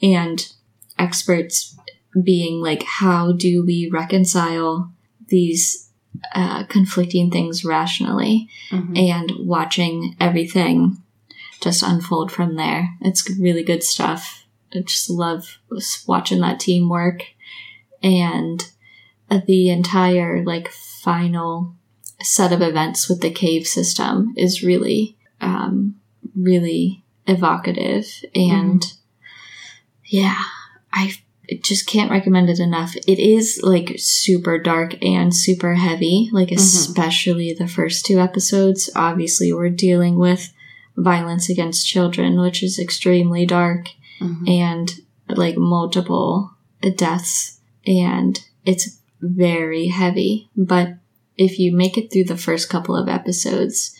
[0.02, 0.52] and
[0.98, 1.76] experts
[2.22, 4.92] being like how do we reconcile
[5.28, 5.88] these
[6.34, 8.98] uh, conflicting things rationally Mhm.
[9.10, 10.98] and watching everything
[11.62, 12.90] just unfold from there.
[13.00, 14.44] It's really good stuff.
[14.74, 15.58] I just love
[16.06, 17.24] watching that teamwork
[18.02, 18.62] and
[19.46, 20.70] the entire like
[21.02, 21.74] final
[22.22, 25.96] set of events with the cave system is really um
[26.36, 28.06] really evocative.
[28.34, 28.84] And
[30.04, 30.36] yeah
[30.92, 31.12] i
[31.62, 32.94] just can't recommend it enough.
[32.96, 38.88] It is like super dark and super heavy like especially the first two episodes.
[38.94, 40.52] Obviously we're dealing with
[40.96, 43.86] violence against children which is extremely dark
[44.20, 44.48] Mhm.
[44.48, 44.90] and
[45.28, 46.52] like multiple
[46.96, 47.58] deaths.
[47.86, 50.94] And it's very heavy but
[51.38, 53.96] if you make it through the first couple of episodes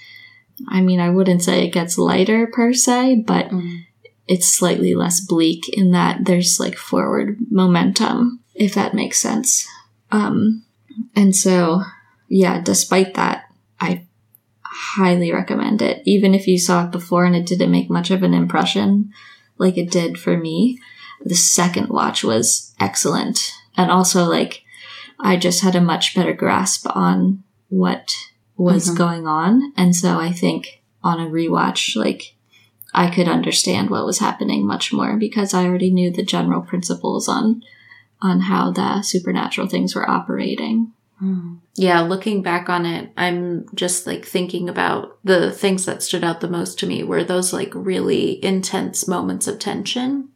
[0.69, 3.85] i mean i wouldn't say it gets lighter per se but Mhm.
[4.29, 9.67] it's slightly less bleak in that there's like forward momentum if that makes sense.
[10.11, 10.63] Um
[11.17, 11.83] and so
[12.29, 13.45] yeah despite that
[13.81, 14.07] i
[14.97, 16.03] highly recommend it.
[16.07, 19.11] Even if you saw it before and it didn't make much of an impression
[19.59, 20.79] like it did for me
[21.25, 23.53] the second watch was excellent.
[23.77, 24.62] And also like
[25.23, 28.13] I just had a much better grasp on what
[28.57, 28.97] was Mhm.
[28.97, 29.73] going on.
[29.77, 32.35] And so I think on a rewatch, like,
[32.93, 37.29] I could understand what was happening much more because I already knew the general principles
[37.29, 37.63] on
[38.21, 40.93] on how the supernatural things were operating.
[41.75, 46.41] Yeah, looking back on it, I'm just like thinking about the things that stood out
[46.41, 50.29] the most to me were those like really intense moments of tension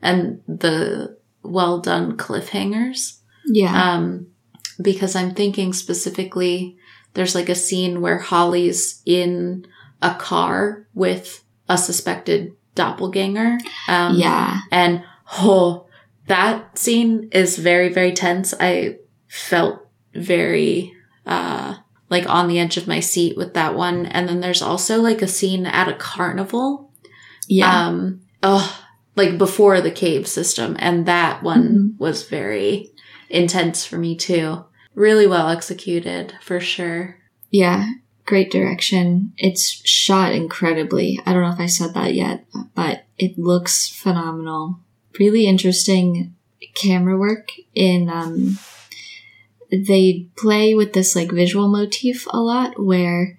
[0.00, 3.17] and the well done cliffhangers.
[3.48, 3.94] Yeah.
[3.94, 4.28] Um,
[4.80, 6.76] because I'm thinking specifically,
[7.14, 9.66] there's like a scene where Holly's in
[10.02, 13.58] a car with a suspected doppelganger.
[13.88, 14.60] Um, yeah.
[14.70, 15.02] and
[15.38, 15.86] oh,
[16.28, 18.54] that scene is very, very tense.
[18.60, 20.92] I felt very,
[21.26, 21.76] uh,
[22.10, 24.06] like on the edge of my seat with that one.
[24.06, 26.92] And then there's also like a scene at a carnival.
[27.48, 27.86] Yeah.
[27.86, 28.84] Um, oh,
[29.16, 30.76] like before the cave system.
[30.78, 31.98] And that one Mhm.
[32.00, 32.92] was very
[33.30, 34.64] intense for me too.
[34.94, 37.16] Really well executed for sure.
[37.50, 37.90] Yeah,
[38.26, 39.32] great direction.
[39.36, 41.20] It's shot incredibly.
[41.24, 44.80] I don't know if I said that yet, but it looks phenomenal.
[45.18, 46.34] Really interesting
[46.74, 48.58] camera work in um
[49.70, 53.38] they play with this like visual motif a lot where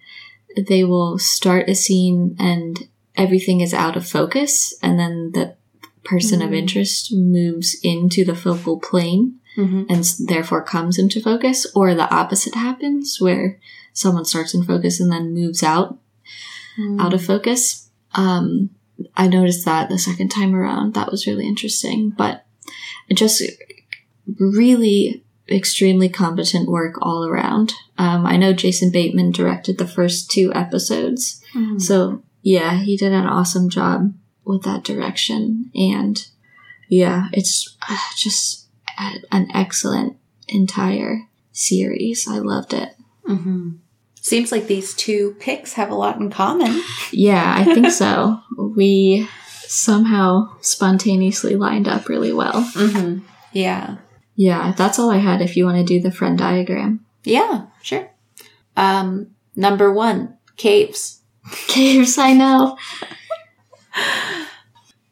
[0.68, 5.56] they will start a scene and everything is out of focus and then the
[6.04, 6.58] person of Mhm.
[6.58, 9.84] interest moves into the focal plane Mm-hmm.
[9.90, 13.60] and therefore comes into focus, or the opposite happens where
[13.94, 15.98] someone starts in focus and then moves out
[17.00, 17.90] out of focus.
[18.16, 18.70] Um,
[19.18, 20.94] I noticed that the second time around.
[20.94, 22.46] That was really interesting, but
[23.14, 23.44] just
[24.40, 27.74] really extremely competent work all around.
[27.98, 31.82] Um, I know Jason Bateman directed the first two episodes, Mhm.
[31.82, 34.14] so yeah, he did an awesome job
[34.46, 35.70] with that direction.
[35.76, 36.26] And
[36.88, 38.68] yeah, it's uh, just
[39.00, 42.28] a- an excellent entire series.
[42.28, 42.96] I loved it.
[43.28, 43.72] Mm-hmm.
[44.22, 46.82] Seems like these two picks have a lot in common.
[47.12, 48.42] Yeah, I think so.
[48.58, 49.28] we
[49.62, 52.64] somehow spontaneously lined up really well.
[52.74, 53.26] Mm-hmm.
[53.54, 53.98] Yeah.
[54.36, 57.06] Yeah, that's all I had if you want to do the Frenn diagram.
[57.24, 58.10] Yeah, sure.
[58.78, 61.22] Um, number one, caves.
[61.68, 62.78] Caves, I know.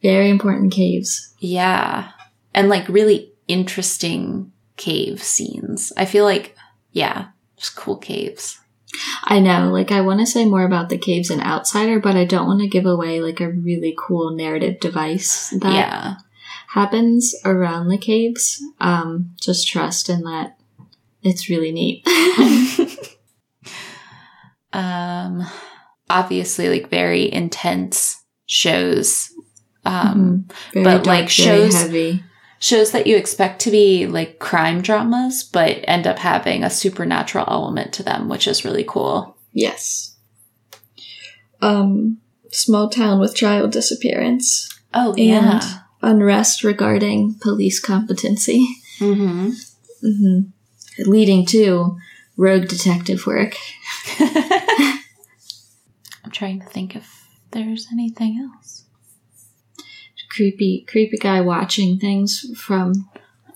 [0.02, 1.34] Very important caves.
[1.40, 2.10] Yeah.
[2.54, 5.92] And like really interesting cave scenes.
[5.96, 6.56] I feel like,
[6.92, 8.60] yeah, just cool caves.
[9.24, 12.24] I know, like I want to say more about the caves in Outsider, but I
[12.24, 16.14] don't want to give away like a really cool narrative device that yeah.
[16.68, 18.62] happens around the caves.
[18.80, 20.56] Um, just trust in that
[21.22, 22.06] it's really neat.
[24.72, 25.44] um,
[26.08, 29.30] obviously like very intense shows.
[29.84, 30.52] Um, Mhm.
[30.72, 32.22] Very but, dark, like, shows- heavy.
[32.58, 37.44] Shows that you expect to be like crime dramas, but end up having a supernatural
[37.48, 39.36] element to them, which is really cool.
[39.52, 40.16] Yes.
[41.60, 42.18] Um,
[42.50, 45.18] small town with child disappearance Oh, and
[45.62, 45.78] yeah.
[46.02, 48.66] unrest regarding police competency,
[48.98, 49.50] Mm-hmm.
[50.04, 51.10] Mm-hmm.
[51.10, 51.96] leading to
[52.36, 53.54] rogue detective work.
[54.18, 55.00] I'm
[56.32, 58.84] trying to think if there's anything else.
[60.38, 63.10] Creepy, creepy guy watching things from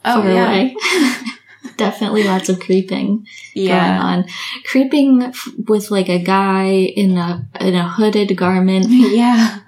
[0.04, 0.48] Oh, far yeah.
[0.48, 0.76] away.
[1.76, 3.24] Definitely lots of creeping
[3.54, 4.24] going on.
[4.66, 8.86] Creeping f- with like a guy in a in a hooded garment.
[8.90, 9.60] Yeah.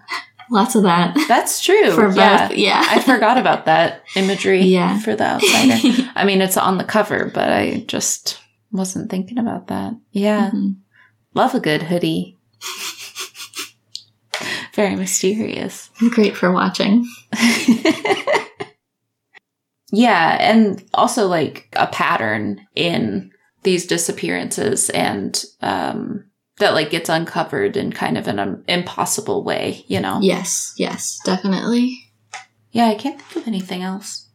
[0.50, 1.92] Lots of that That's true.
[1.92, 2.48] for yeah.
[2.48, 2.58] both.
[2.58, 2.82] Yeah.
[2.84, 4.98] I forgot about that imagery Yeah.
[5.00, 6.10] for the outsider.
[6.16, 8.40] I mean, it's on the cover, but I just
[8.72, 9.94] wasn't thinking about that.
[10.12, 10.50] Yeah.
[10.50, 10.76] Mhm.
[11.32, 12.33] Love a good hoodie.
[14.74, 15.90] Very mysterious.
[16.10, 17.08] Great for watching.
[19.92, 23.30] yeah, and also like a pattern in
[23.62, 26.24] these disappearances and um
[26.58, 30.20] that like gets uncovered in kind of an um, impossible way, you know.
[30.22, 31.98] Yes, yes, definitely.
[32.70, 34.28] Yeah, I can't think of anything else.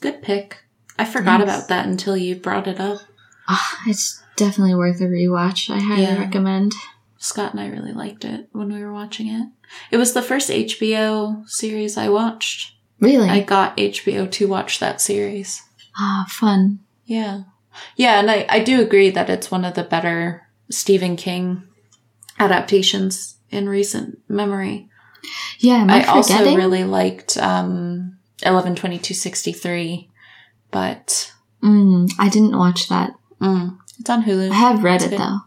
[0.00, 0.58] Good pick.
[0.98, 1.48] I forgot Nice.
[1.48, 2.98] about that until you brought it up.
[3.48, 5.68] Ah, it's definitely worth a rewatch.
[5.68, 6.18] I highly Yeah.
[6.18, 6.72] recommend.
[7.18, 9.48] Scott and I really liked it when we were watching it.
[9.90, 12.72] It was the first HBO series I watched.
[13.00, 13.28] Really?
[13.28, 15.62] I got HBO to watch that series.
[15.98, 16.80] ah, fun.
[17.04, 17.42] Yeah.
[17.96, 21.62] Yeah, and I, I do agree that it's one of the better Stephen King
[22.38, 24.88] adaptations in recent memory.
[25.58, 30.08] Yeah, I, I also really liked um, 11.22.63,
[30.70, 33.12] but Mm, I didn't watch that.
[33.40, 34.50] mm, it's on Hulu.
[34.52, 35.18] I have read It's it good.
[35.20, 35.38] though.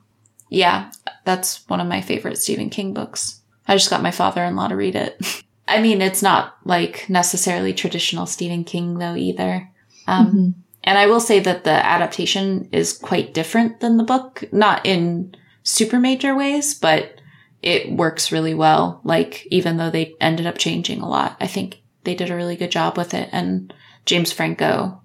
[0.49, 0.91] Yeah,
[1.25, 3.41] that's one of my favorite Stephen King books.
[3.67, 5.43] I just got my father in law to read it.
[5.67, 9.69] I mean, it's not like necessarily traditional Stephen King though either.
[10.07, 10.53] Um, Mhm.
[10.83, 15.33] and I will say that the adaptation is quite different than the book, not in
[15.63, 17.21] super major ways, but
[17.61, 18.99] it works really well.
[19.03, 22.55] Like, even though they ended up changing a lot, I think they did a really
[22.55, 23.29] good job with it.
[23.31, 23.71] And
[24.07, 24.99] James Franco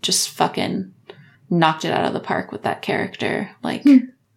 [0.00, 0.92] just fucking
[1.50, 3.50] knocked it out of the park with that character.
[3.62, 3.84] Like,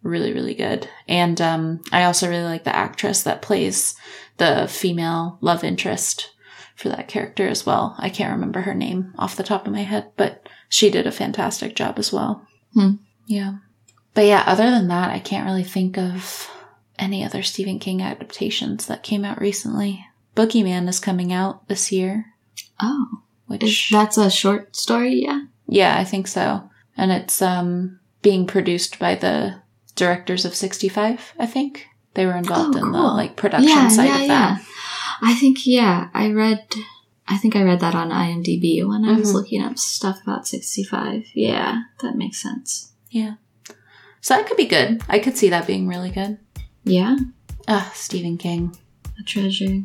[0.02, 0.88] really, really good.
[1.08, 3.94] And um, I also really like the actress that plays
[4.38, 6.30] the female love interest
[6.74, 7.94] for that character as well.
[7.98, 11.12] I can't remember her name off the top of my head, but she did a
[11.12, 12.46] fantastic job as well.
[12.74, 12.92] Hmm.
[13.26, 13.56] Yeah.
[14.14, 16.50] But yeah, other than that, I can't really think of
[16.98, 20.06] any other Stephen King adaptations that came out recently.
[20.36, 22.26] Boogeyman is coming out this year,
[22.80, 25.22] Oh, which is, that's a short story.
[25.22, 25.44] Yeah.
[25.66, 26.68] yeah, I think so.
[26.96, 29.61] And it's um being produced by the
[29.94, 31.86] directors of 65, I think.
[32.14, 34.26] They were involved Oh, in the like production yeah, side yeah, of yeah.
[34.28, 34.66] that.
[35.22, 36.08] I think yeah.
[36.12, 36.66] I read.
[37.28, 39.34] I think I read that on IMDb when I was Mhm.
[39.34, 41.24] looking up stuff about sixty-five.
[41.34, 42.92] Yeah, that makes sense.
[43.10, 43.34] Yeah.
[44.20, 45.02] So that could be good.
[45.08, 46.38] I could see that being really good.
[46.84, 47.16] Yeah,
[47.68, 48.76] Ah, Stephen King.
[49.18, 49.84] a treasure.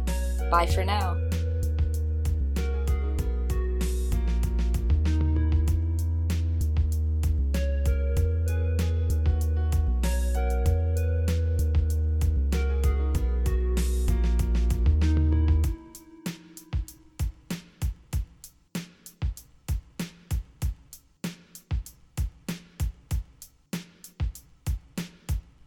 [0.51, 1.20] Bye for now.